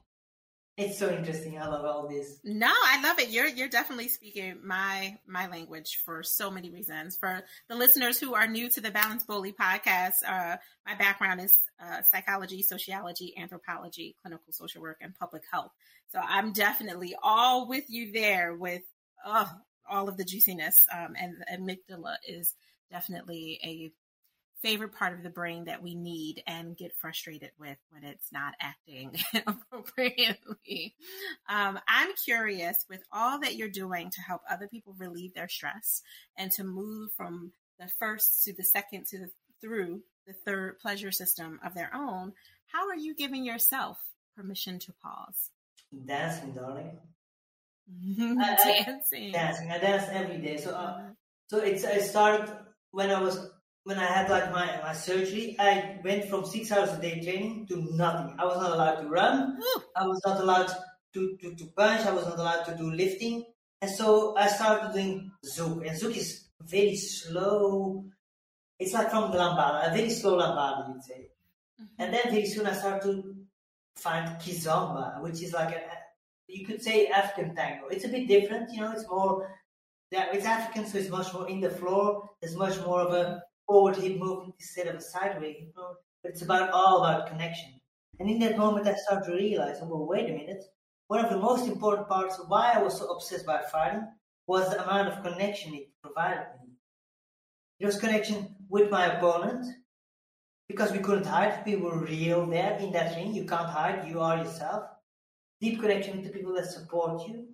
It's 0.75 0.97
so 0.97 1.11
interesting. 1.11 1.59
I 1.59 1.67
love 1.67 1.85
all 1.85 2.07
this. 2.07 2.39
No, 2.43 2.71
I 2.71 3.01
love 3.03 3.19
it. 3.19 3.29
You're 3.29 3.47
you're 3.47 3.67
definitely 3.67 4.07
speaking 4.07 4.57
my 4.63 5.17
my 5.27 5.47
language 5.47 6.01
for 6.03 6.23
so 6.23 6.49
many 6.49 6.71
reasons. 6.71 7.15
For 7.15 7.43
the 7.69 7.75
listeners 7.75 8.19
who 8.19 8.33
are 8.33 8.47
new 8.47 8.69
to 8.71 8.81
the 8.81 8.89
Balance 8.89 9.23
Boldly 9.23 9.53
podcast, 9.53 10.13
uh, 10.27 10.57
my 10.85 10.95
background 10.97 11.41
is 11.41 11.55
uh, 11.79 12.01
psychology, 12.01 12.63
sociology, 12.63 13.35
anthropology, 13.37 14.15
clinical 14.23 14.51
social 14.51 14.81
work, 14.81 14.97
and 14.99 15.13
public 15.13 15.43
health. 15.51 15.71
So 16.11 16.19
I'm 16.19 16.53
definitely 16.53 17.15
all 17.21 17.67
with 17.67 17.85
you 17.87 18.11
there 18.11 18.55
with 18.55 18.81
uh, 19.23 19.45
all 19.87 20.09
of 20.09 20.17
the 20.17 20.25
juiciness. 20.25 20.77
Um, 20.91 21.13
and 21.19 21.35
the 21.37 21.55
amygdala 21.55 22.15
is 22.27 22.55
definitely 22.91 23.59
a 23.63 23.91
favorite 24.63 24.93
part 24.93 25.13
of 25.13 25.23
the 25.23 25.29
brain 25.29 25.65
that 25.65 25.83
we 25.83 25.93
need 25.93 26.41
and 26.47 26.77
get 26.77 26.95
frustrated 26.95 27.51
with 27.59 27.77
when 27.89 28.03
it's 28.03 28.31
not 28.31 28.53
acting 28.61 29.15
appropriately. 29.45 30.95
Um, 31.49 31.79
I'm 31.87 32.13
curious 32.23 32.85
with 32.89 33.03
all 33.11 33.41
that 33.41 33.55
you're 33.55 33.69
doing 33.69 34.09
to 34.11 34.21
help 34.21 34.41
other 34.49 34.67
people 34.67 34.95
relieve 34.97 35.33
their 35.33 35.49
stress 35.49 36.01
and 36.37 36.51
to 36.53 36.63
move 36.63 37.11
from 37.17 37.51
the 37.77 37.89
first 37.99 38.45
to 38.45 38.53
the 38.53 38.63
second 38.63 39.05
to 39.07 39.19
the 39.19 39.29
through 39.61 40.01
the 40.25 40.33
third 40.45 40.79
pleasure 40.79 41.11
system 41.11 41.59
of 41.65 41.73
their 41.73 41.91
own. 41.93 42.33
How 42.67 42.89
are 42.89 42.97
you 42.97 43.13
giving 43.13 43.45
yourself 43.45 43.97
permission 44.35 44.79
to 44.79 44.93
pause? 45.03 45.49
Dancing, 46.05 46.53
darling. 46.53 46.97
dancing. 48.17 49.29
I, 49.29 49.31
dancing. 49.31 49.71
I 49.71 49.77
dance 49.77 50.05
every 50.11 50.37
day. 50.37 50.57
So, 50.57 50.71
uh, 50.71 51.01
so 51.47 51.59
it's 51.59 51.83
I 51.85 51.97
started 51.99 52.49
when 52.91 53.09
I 53.11 53.21
was 53.21 53.49
when 53.83 53.99
I 53.99 54.05
had 54.05 54.29
like 54.29 54.51
my, 54.51 54.79
my 54.81 54.93
surgery, 54.93 55.55
I 55.59 55.99
went 56.03 56.25
from 56.29 56.45
six 56.45 56.71
hours 56.71 56.91
a 56.93 57.01
day 57.01 57.21
training 57.21 57.67
to 57.67 57.77
nothing. 57.95 58.35
I 58.39 58.45
was 58.45 58.57
not 58.57 58.71
allowed 58.71 59.01
to 59.01 59.07
run. 59.09 59.59
I 59.95 60.07
was 60.07 60.21
not 60.25 60.39
allowed 60.39 60.71
to, 61.13 61.37
to, 61.41 61.55
to 61.55 61.65
punch. 61.75 62.05
I 62.05 62.13
was 62.13 62.25
not 62.25 62.39
allowed 62.39 62.63
to 62.65 62.77
do 62.77 62.89
lifting. 62.91 63.43
And 63.81 63.91
so 63.91 64.37
I 64.37 64.47
started 64.47 64.93
doing 64.93 65.31
Zouk. 65.45 65.85
And 65.85 65.99
Zouk 65.99 66.15
is 66.15 66.45
very 66.61 66.95
slow. 66.95 68.05
It's 68.79 68.93
like 68.93 69.09
from 69.11 69.31
the 69.31 69.37
lambada, 69.37 69.91
a 69.91 69.95
very 69.95 70.09
slow 70.09 70.37
lambada, 70.37 70.87
you'd 70.87 71.03
say. 71.03 71.27
Mm-hmm. 71.81 72.01
And 72.01 72.13
then 72.13 72.21
very 72.25 72.45
soon 72.45 72.65
I 72.65 72.73
started 72.73 73.03
to 73.03 73.35
find 73.97 74.39
Kizomba, 74.39 75.21
which 75.21 75.41
is 75.43 75.53
like 75.53 75.75
a, 75.75 75.81
you 76.47 76.65
could 76.65 76.81
say 76.81 77.07
African 77.07 77.53
tango. 77.53 77.87
It's 77.87 78.05
a 78.05 78.09
bit 78.09 78.27
different, 78.27 78.71
you 78.71 78.81
know, 78.81 78.91
it's 78.93 79.07
more, 79.07 79.49
yeah, 80.09 80.27
it's 80.31 80.45
African, 80.45 80.85
so 80.85 80.97
it's 80.97 81.09
much 81.09 81.33
more 81.33 81.49
in 81.49 81.59
the 81.59 81.69
floor. 81.69 82.29
There's 82.41 82.55
much 82.55 82.79
more 82.85 83.01
of 83.01 83.13
a 83.13 83.43
forward 83.67 83.95
hip 83.95 84.17
movement 84.17 84.55
instead 84.59 84.87
of 84.87 84.95
a 84.95 85.01
sideways 85.01 85.57
hip 85.57 85.73
movement. 85.75 85.97
But 86.21 86.31
it's 86.31 86.41
about 86.41 86.71
all 86.71 87.03
about 87.03 87.27
connection. 87.27 87.69
And 88.19 88.29
in 88.29 88.39
that 88.39 88.57
moment, 88.57 88.87
I 88.87 88.95
started 88.95 89.25
to 89.25 89.35
realize, 89.35 89.77
oh, 89.81 89.87
well, 89.87 90.05
wait 90.05 90.29
a 90.29 90.33
minute. 90.33 90.63
One 91.07 91.23
of 91.23 91.31
the 91.31 91.37
most 91.37 91.67
important 91.67 92.07
parts 92.07 92.39
of 92.39 92.47
why 92.47 92.73
I 92.73 92.81
was 92.81 92.97
so 92.97 93.07
obsessed 93.07 93.45
by 93.45 93.61
fighting 93.71 94.07
was 94.47 94.69
the 94.69 94.83
amount 94.83 95.09
of 95.09 95.23
connection 95.23 95.73
it 95.73 95.89
provided 96.01 96.47
me. 96.61 96.71
It 97.79 97.85
was 97.85 97.99
connection 97.99 98.55
with 98.69 98.89
my 98.89 99.17
opponent 99.17 99.65
because 100.69 100.91
we 100.91 100.99
couldn't 100.99 101.25
hide. 101.25 101.63
We 101.65 101.75
were 101.75 101.97
real 101.97 102.45
there 102.45 102.77
in 102.77 102.91
that 102.93 103.15
ring. 103.15 103.33
You 103.33 103.45
can't 103.45 103.69
hide. 103.69 104.07
You 104.07 104.21
are 104.21 104.37
yourself. 104.37 104.85
Deep 105.59 105.81
connection 105.81 106.17
with 106.17 106.25
the 106.25 106.31
people 106.31 106.53
that 106.55 106.67
support 106.67 107.27
you. 107.27 107.47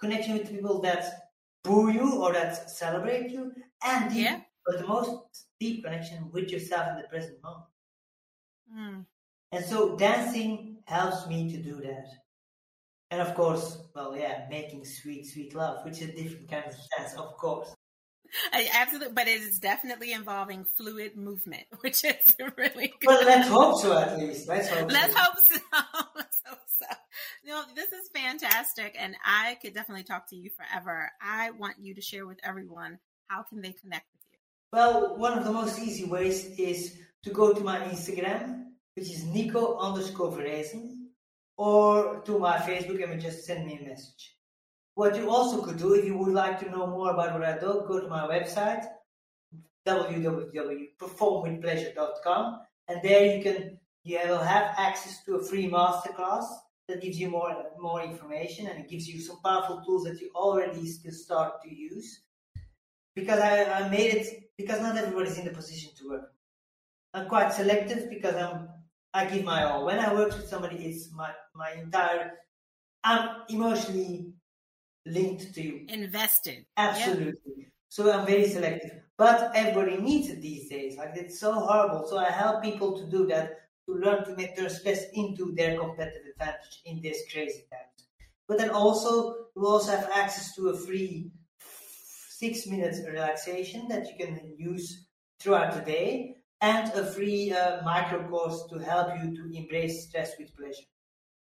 Connection 0.00 0.34
with 0.34 0.46
the 0.46 0.54
people 0.54 0.80
that 0.82 1.30
boo 1.64 1.90
you 1.90 2.20
or 2.20 2.32
that 2.32 2.70
celebrate 2.70 3.30
you. 3.30 3.52
And 3.84 4.12
deep 4.12 4.24
yeah 4.26 4.40
but 4.64 4.78
the 4.78 4.86
most 4.86 5.46
deep 5.62 5.84
connection 5.84 6.30
with 6.32 6.50
yourself 6.50 6.88
in 6.90 6.96
the 6.96 7.08
present 7.08 7.38
moment. 7.42 7.64
Mm. 8.76 9.06
And 9.52 9.64
so 9.64 9.96
dancing 9.96 10.78
helps 10.86 11.26
me 11.28 11.50
to 11.52 11.58
do 11.58 11.76
that. 11.82 12.08
And 13.10 13.20
of 13.20 13.34
course, 13.34 13.78
well, 13.94 14.16
yeah, 14.16 14.46
making 14.50 14.84
sweet, 14.84 15.26
sweet 15.26 15.54
love, 15.54 15.84
which 15.84 16.00
is 16.00 16.08
a 16.08 16.12
different 16.12 16.50
kind 16.50 16.64
of 16.66 16.74
dance, 16.96 17.14
of 17.14 17.36
course. 17.36 17.74
I, 18.52 18.66
absolutely, 18.72 19.12
but 19.12 19.28
it 19.28 19.42
is 19.42 19.58
definitely 19.58 20.12
involving 20.12 20.64
fluid 20.64 21.16
movement, 21.16 21.64
which 21.82 22.02
is 22.04 22.34
really 22.56 22.92
good. 23.00 23.06
Well, 23.06 23.26
let's 23.26 23.48
hope 23.48 23.80
so 23.80 23.98
at 23.98 24.18
least. 24.18 24.48
Let's 24.48 24.68
hope 24.68 24.90
let's 24.90 25.12
so. 25.12 25.20
Hope 25.20 25.38
so. 25.50 25.58
let's 26.16 26.42
hope 26.46 26.58
so. 26.66 26.86
You 27.44 27.50
know, 27.50 27.62
this 27.74 27.88
is 27.88 28.08
fantastic, 28.14 28.96
and 28.98 29.16
I 29.24 29.58
could 29.60 29.74
definitely 29.74 30.04
talk 30.04 30.28
to 30.30 30.36
you 30.36 30.50
forever. 30.50 31.10
I 31.20 31.50
want 31.50 31.74
you 31.80 31.94
to 31.94 32.00
share 32.00 32.26
with 32.26 32.38
everyone 32.42 32.98
how 33.26 33.42
can 33.42 33.60
they 33.60 33.72
connect 33.72 34.06
well, 34.72 35.16
one 35.16 35.36
of 35.36 35.44
the 35.44 35.52
most 35.52 35.78
easy 35.78 36.04
ways 36.04 36.46
is 36.58 36.96
to 37.24 37.30
go 37.30 37.52
to 37.52 37.60
my 37.60 37.80
Instagram, 37.80 38.68
which 38.94 39.10
is 39.10 39.24
Nico 39.24 39.76
underscore 39.78 40.32
Verresen, 40.32 41.08
or 41.58 42.20
to 42.20 42.38
my 42.38 42.56
Facebook 42.56 43.04
and 43.04 43.20
just 43.20 43.44
send 43.44 43.66
me 43.66 43.78
a 43.78 43.82
message. 43.88 44.38
What 44.94 45.16
you 45.16 45.28
also 45.30 45.62
could 45.62 45.78
do, 45.78 45.94
if 45.94 46.04
you 46.04 46.16
would 46.16 46.34
like 46.34 46.60
to 46.60 46.70
know 46.70 46.86
more 46.86 47.10
about 47.12 47.32
what 47.34 47.44
I 47.44 47.58
do, 47.58 47.84
go 47.86 48.00
to 48.00 48.08
my 48.08 48.26
website, 48.26 48.86
www.performwithpleasure.com, 49.86 52.60
and 52.88 53.02
there 53.02 53.36
you 53.36 53.42
can 53.42 53.78
you 54.04 54.18
will 54.26 54.38
have 54.38 54.74
access 54.78 55.22
to 55.24 55.36
a 55.36 55.44
free 55.44 55.70
masterclass 55.70 56.44
that 56.88 57.00
gives 57.00 57.20
you 57.20 57.30
more 57.30 57.54
more 57.78 58.02
information 58.02 58.66
and 58.66 58.80
it 58.80 58.88
gives 58.90 59.06
you 59.06 59.20
some 59.20 59.40
powerful 59.44 59.80
tools 59.84 60.02
that 60.04 60.20
you 60.20 60.28
already 60.34 60.84
still 60.86 61.12
start 61.12 61.62
to 61.62 61.72
use. 61.72 62.22
Because 63.14 63.38
I, 63.40 63.64
I 63.64 63.88
made 63.88 64.14
it 64.14 64.50
because 64.62 64.80
not 64.80 64.96
everybody's 64.96 65.38
in 65.38 65.44
the 65.44 65.50
position 65.50 65.90
to 65.98 66.08
work. 66.08 66.32
I'm 67.14 67.28
quite 67.28 67.52
selective 67.52 68.08
because 68.08 68.34
I'm 68.34 68.68
I 69.14 69.26
give 69.26 69.44
my 69.44 69.64
all. 69.64 69.84
When 69.84 69.98
I 69.98 70.12
work 70.14 70.32
with 70.32 70.48
somebody, 70.48 70.76
it's 70.86 71.12
my 71.12 71.30
my 71.54 71.72
entire. 71.72 72.32
I'm 73.04 73.42
emotionally 73.48 74.32
linked 75.04 75.54
to 75.54 75.62
you. 75.62 75.86
Invested. 75.88 76.64
Absolutely. 76.76 77.56
Yep. 77.56 77.68
So 77.88 78.10
I'm 78.10 78.26
very 78.26 78.48
selective. 78.48 79.02
But 79.18 79.52
everybody 79.54 80.00
needs 80.00 80.28
it 80.30 80.40
these 80.40 80.68
days. 80.68 80.96
Like 80.96 81.12
it's 81.14 81.38
so 81.38 81.52
horrible. 81.52 82.06
So 82.08 82.18
I 82.18 82.30
help 82.30 82.62
people 82.62 82.96
to 82.98 83.04
do 83.10 83.26
that, 83.26 83.68
to 83.86 83.94
learn 83.94 84.24
to 84.24 84.36
make 84.36 84.56
their 84.56 84.70
stress 84.70 85.04
into 85.12 85.52
their 85.52 85.78
competitive 85.78 86.32
advantage 86.32 86.80
in 86.86 87.02
this 87.02 87.18
crazy 87.30 87.64
times. 87.70 88.08
But 88.48 88.58
then 88.58 88.70
also 88.70 89.46
you 89.54 89.66
also 89.66 89.90
have 89.92 90.08
access 90.14 90.54
to 90.56 90.70
a 90.70 90.76
free 90.76 91.30
six 92.42 92.66
minutes 92.66 92.98
relaxation 93.06 93.86
that 93.88 94.04
you 94.08 94.14
can 94.22 94.32
use 94.58 95.06
throughout 95.38 95.72
the 95.74 95.84
day 95.96 96.36
and 96.60 96.92
a 96.94 97.04
free 97.14 97.52
uh, 97.52 97.82
micro 97.84 98.28
course 98.28 98.58
to 98.70 98.78
help 98.78 99.08
you 99.18 99.26
to 99.36 99.42
embrace 99.56 100.08
stress 100.08 100.32
with 100.38 100.56
pleasure. 100.56 100.90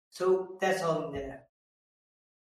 So 0.09 0.57
that's 0.61 0.81
all 0.81 1.07
in 1.07 1.11
there. 1.13 1.43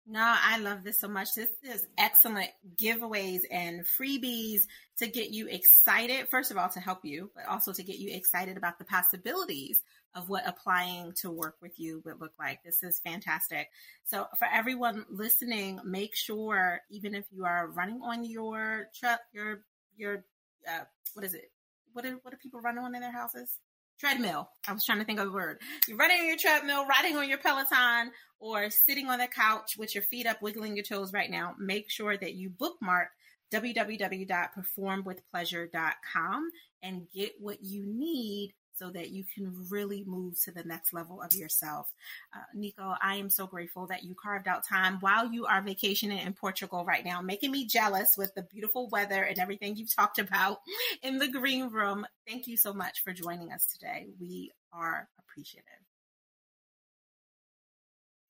No, 0.04 0.20
I 0.20 0.58
love 0.58 0.82
this 0.82 0.98
so 1.00 1.06
much. 1.06 1.28
This 1.36 1.50
is 1.62 1.86
excellent 1.96 2.50
giveaways 2.76 3.42
and 3.50 3.84
freebies 3.84 4.62
to 4.98 5.06
get 5.06 5.30
you 5.30 5.46
excited. 5.46 6.28
First 6.28 6.50
of 6.50 6.56
all, 6.58 6.68
to 6.70 6.80
help 6.80 7.04
you, 7.04 7.30
but 7.36 7.46
also 7.46 7.72
to 7.72 7.82
get 7.84 7.98
you 7.98 8.12
excited 8.12 8.56
about 8.56 8.78
the 8.78 8.84
possibilities 8.84 9.82
of 10.14 10.28
what 10.28 10.46
applying 10.46 11.12
to 11.20 11.30
work 11.30 11.56
with 11.62 11.78
you 11.78 12.02
would 12.04 12.20
look 12.20 12.32
like. 12.38 12.64
This 12.64 12.82
is 12.82 12.98
fantastic. 12.98 13.68
So, 14.04 14.26
for 14.38 14.48
everyone 14.52 15.06
listening, 15.08 15.78
make 15.84 16.16
sure, 16.16 16.80
even 16.90 17.14
if 17.14 17.24
you 17.30 17.44
are 17.44 17.68
running 17.68 18.00
on 18.02 18.24
your 18.24 18.88
truck, 18.98 19.20
your 19.32 19.62
your 19.96 20.24
uh, 20.68 20.84
what 21.14 21.24
is 21.24 21.34
it? 21.34 21.52
What 21.92 22.04
do, 22.04 22.18
what 22.22 22.32
do 22.32 22.38
people 22.38 22.60
run 22.60 22.78
on 22.78 22.94
in 22.94 23.02
their 23.02 23.12
houses? 23.12 23.58
Treadmill. 23.98 24.50
I 24.66 24.72
was 24.72 24.84
trying 24.84 24.98
to 24.98 25.04
think 25.04 25.20
of 25.20 25.26
the 25.26 25.32
word. 25.32 25.60
You're 25.86 25.96
running 25.96 26.20
on 26.20 26.26
your 26.26 26.36
treadmill, 26.36 26.86
riding 26.86 27.16
on 27.16 27.28
your 27.28 27.38
Peloton, 27.38 28.10
or 28.40 28.68
sitting 28.70 29.08
on 29.08 29.18
the 29.18 29.28
couch 29.28 29.76
with 29.78 29.94
your 29.94 30.02
feet 30.02 30.26
up, 30.26 30.42
wiggling 30.42 30.76
your 30.76 30.84
toes 30.84 31.12
right 31.12 31.30
now. 31.30 31.54
Make 31.58 31.88
sure 31.90 32.16
that 32.16 32.34
you 32.34 32.50
bookmark 32.50 33.08
www.performwithpleasure.com 33.52 36.50
and 36.82 37.06
get 37.14 37.32
what 37.38 37.62
you 37.62 37.84
need 37.86 38.54
so 38.82 38.90
that 38.90 39.10
you 39.10 39.24
can 39.32 39.54
really 39.70 40.02
move 40.06 40.34
to 40.42 40.50
the 40.50 40.64
next 40.64 40.92
level 40.92 41.22
of 41.22 41.32
yourself. 41.34 41.92
Uh, 42.34 42.40
Nico, 42.52 42.94
I 43.00 43.14
am 43.16 43.30
so 43.30 43.46
grateful 43.46 43.86
that 43.86 44.02
you 44.02 44.16
carved 44.20 44.48
out 44.48 44.66
time 44.66 44.98
while 45.00 45.32
you 45.32 45.46
are 45.46 45.62
vacationing 45.62 46.18
in 46.18 46.32
Portugal 46.32 46.84
right 46.84 47.04
now, 47.04 47.22
making 47.22 47.52
me 47.52 47.64
jealous 47.64 48.16
with 48.18 48.34
the 48.34 48.42
beautiful 48.42 48.88
weather 48.88 49.22
and 49.22 49.38
everything 49.38 49.76
you've 49.76 49.94
talked 49.94 50.18
about 50.18 50.58
in 51.02 51.18
the 51.18 51.28
green 51.28 51.68
room. 51.68 52.04
Thank 52.26 52.48
you 52.48 52.56
so 52.56 52.72
much 52.72 53.04
for 53.04 53.12
joining 53.12 53.52
us 53.52 53.66
today. 53.66 54.06
We 54.20 54.50
are 54.72 55.08
appreciative. 55.20 55.68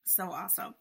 So 0.05 0.31
awesome. 0.31 0.75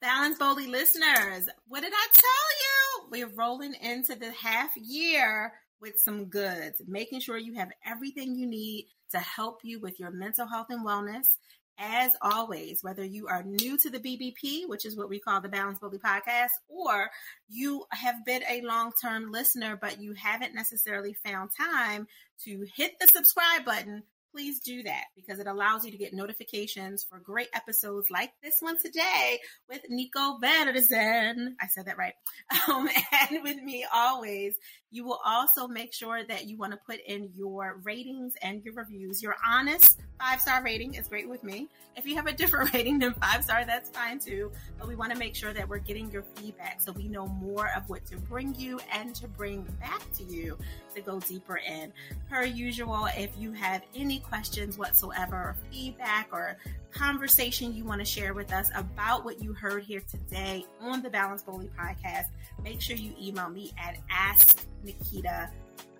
Balance 0.00 0.38
Boldly 0.38 0.66
listeners, 0.66 1.48
what 1.68 1.82
did 1.82 1.92
I 1.94 2.06
tell 2.12 3.12
you? 3.20 3.26
We're 3.28 3.36
rolling 3.36 3.74
into 3.74 4.16
the 4.16 4.32
half 4.32 4.76
year 4.76 5.52
with 5.82 5.98
some 5.98 6.26
goods, 6.26 6.80
making 6.86 7.20
sure 7.20 7.36
you 7.36 7.54
have 7.54 7.72
everything 7.84 8.34
you 8.36 8.46
need 8.46 8.86
to 9.12 9.18
help 9.18 9.60
you 9.62 9.80
with 9.80 9.98
your 10.00 10.10
mental 10.10 10.46
health 10.46 10.66
and 10.70 10.84
wellness. 10.84 11.36
As 11.78 12.12
always, 12.20 12.82
whether 12.82 13.02
you 13.02 13.28
are 13.28 13.42
new 13.42 13.78
to 13.78 13.88
the 13.88 13.98
BBP, 13.98 14.68
which 14.68 14.84
is 14.84 14.96
what 14.96 15.08
we 15.08 15.18
call 15.18 15.40
the 15.40 15.48
Balance 15.48 15.78
Boldly 15.78 15.98
podcast, 15.98 16.50
or 16.68 17.08
you 17.48 17.84
have 17.92 18.24
been 18.26 18.42
a 18.48 18.60
long 18.60 18.92
term 19.02 19.32
listener, 19.32 19.78
but 19.80 20.00
you 20.00 20.12
haven't 20.12 20.54
necessarily 20.54 21.14
found 21.14 21.50
time 21.56 22.06
to 22.44 22.66
hit 22.76 22.92
the 23.00 23.06
subscribe 23.06 23.64
button 23.64 24.02
please 24.32 24.60
do 24.60 24.82
that 24.82 25.04
because 25.14 25.38
it 25.38 25.46
allows 25.46 25.84
you 25.84 25.90
to 25.90 25.98
get 25.98 26.14
notifications 26.14 27.04
for 27.04 27.18
great 27.18 27.48
episodes 27.54 28.10
like 28.10 28.32
this 28.42 28.60
one 28.60 28.76
today 28.80 29.38
with 29.68 29.82
Nico 29.88 30.38
Vanderzen. 30.38 31.54
I 31.60 31.66
said 31.68 31.86
that 31.86 31.98
right. 31.98 32.14
Um, 32.68 32.88
and 33.30 33.42
with 33.42 33.60
me 33.60 33.84
always. 33.92 34.54
You 34.92 35.04
will 35.04 35.20
also 35.24 35.66
make 35.66 35.94
sure 35.94 36.22
that 36.22 36.44
you 36.46 36.58
want 36.58 36.72
to 36.72 36.78
put 36.86 37.00
in 37.06 37.30
your 37.34 37.80
ratings 37.82 38.34
and 38.42 38.62
your 38.62 38.74
reviews. 38.74 39.22
Your 39.22 39.36
honest 39.46 39.98
five 40.20 40.40
star 40.40 40.62
rating 40.62 40.94
is 40.94 41.08
great 41.08 41.28
with 41.28 41.42
me. 41.42 41.66
If 41.96 42.06
you 42.06 42.14
have 42.16 42.26
a 42.26 42.32
different 42.32 42.72
rating 42.74 42.98
than 42.98 43.14
five 43.14 43.42
star, 43.42 43.64
that's 43.64 43.88
fine 43.88 44.18
too. 44.18 44.52
But 44.78 44.88
we 44.88 44.94
want 44.94 45.10
to 45.12 45.18
make 45.18 45.34
sure 45.34 45.54
that 45.54 45.66
we're 45.66 45.78
getting 45.78 46.10
your 46.10 46.22
feedback 46.36 46.80
so 46.80 46.92
we 46.92 47.08
know 47.08 47.26
more 47.26 47.70
of 47.74 47.88
what 47.88 48.04
to 48.06 48.18
bring 48.18 48.54
you 48.54 48.80
and 48.92 49.14
to 49.16 49.28
bring 49.28 49.62
back 49.80 50.02
to 50.18 50.24
you 50.24 50.58
to 50.94 51.00
go 51.00 51.20
deeper 51.20 51.56
in. 51.56 51.92
Per 52.28 52.44
usual, 52.44 53.08
if 53.16 53.30
you 53.38 53.52
have 53.52 53.82
any 53.94 54.21
questions 54.22 54.78
whatsoever, 54.78 55.36
or 55.36 55.56
feedback, 55.70 56.28
or 56.32 56.56
conversation 56.90 57.74
you 57.74 57.84
want 57.84 58.00
to 58.00 58.04
share 58.04 58.34
with 58.34 58.52
us 58.52 58.70
about 58.74 59.24
what 59.24 59.42
you 59.42 59.52
heard 59.52 59.82
here 59.82 60.02
today 60.10 60.64
on 60.80 61.02
the 61.02 61.10
Balance 61.10 61.42
Boldly 61.42 61.70
podcast, 61.78 62.26
make 62.62 62.80
sure 62.80 62.96
you 62.96 63.14
email 63.20 63.48
me 63.48 63.72
at 63.78 63.96
asknaketa 64.10 65.50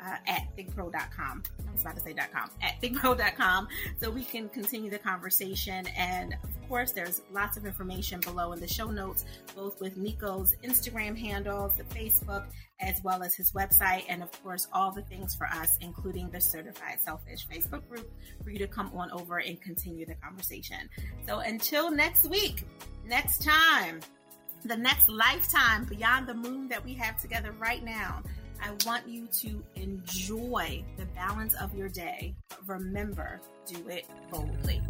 uh, 0.04 0.16
at 0.26 0.48
thinkpro.com. 0.56 1.42
I 1.68 1.72
was 1.72 1.82
about 1.82 1.96
to 1.96 2.02
say 2.02 2.12
dot 2.12 2.32
.com 2.32 2.50
at 2.60 2.80
thinkpro.com 2.82 3.68
so 4.00 4.10
we 4.10 4.24
can 4.24 4.48
continue 4.48 4.90
the 4.90 4.98
conversation. 4.98 5.86
And 5.96 6.36
course, 6.72 6.92
there's 6.92 7.20
lots 7.30 7.58
of 7.58 7.66
information 7.66 8.18
below 8.20 8.52
in 8.52 8.58
the 8.58 8.66
show 8.66 8.90
notes, 8.90 9.26
both 9.54 9.78
with 9.78 9.98
Nico's 9.98 10.56
Instagram 10.64 11.14
handles, 11.14 11.74
the 11.74 11.84
Facebook, 11.84 12.44
as 12.80 12.98
well 13.04 13.22
as 13.22 13.34
his 13.34 13.52
website, 13.52 14.04
and 14.08 14.22
of 14.22 14.42
course, 14.42 14.68
all 14.72 14.90
the 14.90 15.02
things 15.02 15.34
for 15.34 15.46
us, 15.48 15.76
including 15.82 16.30
the 16.30 16.40
Certified 16.40 16.98
Selfish 16.98 17.46
Facebook 17.46 17.86
group 17.90 18.10
for 18.42 18.48
you 18.48 18.58
to 18.58 18.66
come 18.66 18.90
on 18.94 19.10
over 19.10 19.36
and 19.36 19.60
continue 19.60 20.06
the 20.06 20.14
conversation. 20.14 20.88
So 21.26 21.40
until 21.40 21.90
next 21.90 22.24
week, 22.30 22.64
next 23.06 23.44
time, 23.44 24.00
the 24.64 24.76
next 24.76 25.10
lifetime 25.10 25.84
beyond 25.84 26.26
the 26.26 26.34
moon 26.34 26.68
that 26.68 26.82
we 26.82 26.94
have 26.94 27.20
together 27.20 27.52
right 27.58 27.84
now. 27.84 28.22
I 28.62 28.70
want 28.86 29.06
you 29.06 29.26
to 29.26 29.62
enjoy 29.74 30.84
the 30.96 31.04
balance 31.06 31.52
of 31.54 31.74
your 31.76 31.90
day. 31.90 32.34
Remember, 32.64 33.42
do 33.66 33.88
it 33.88 34.06
boldly. 34.30 34.80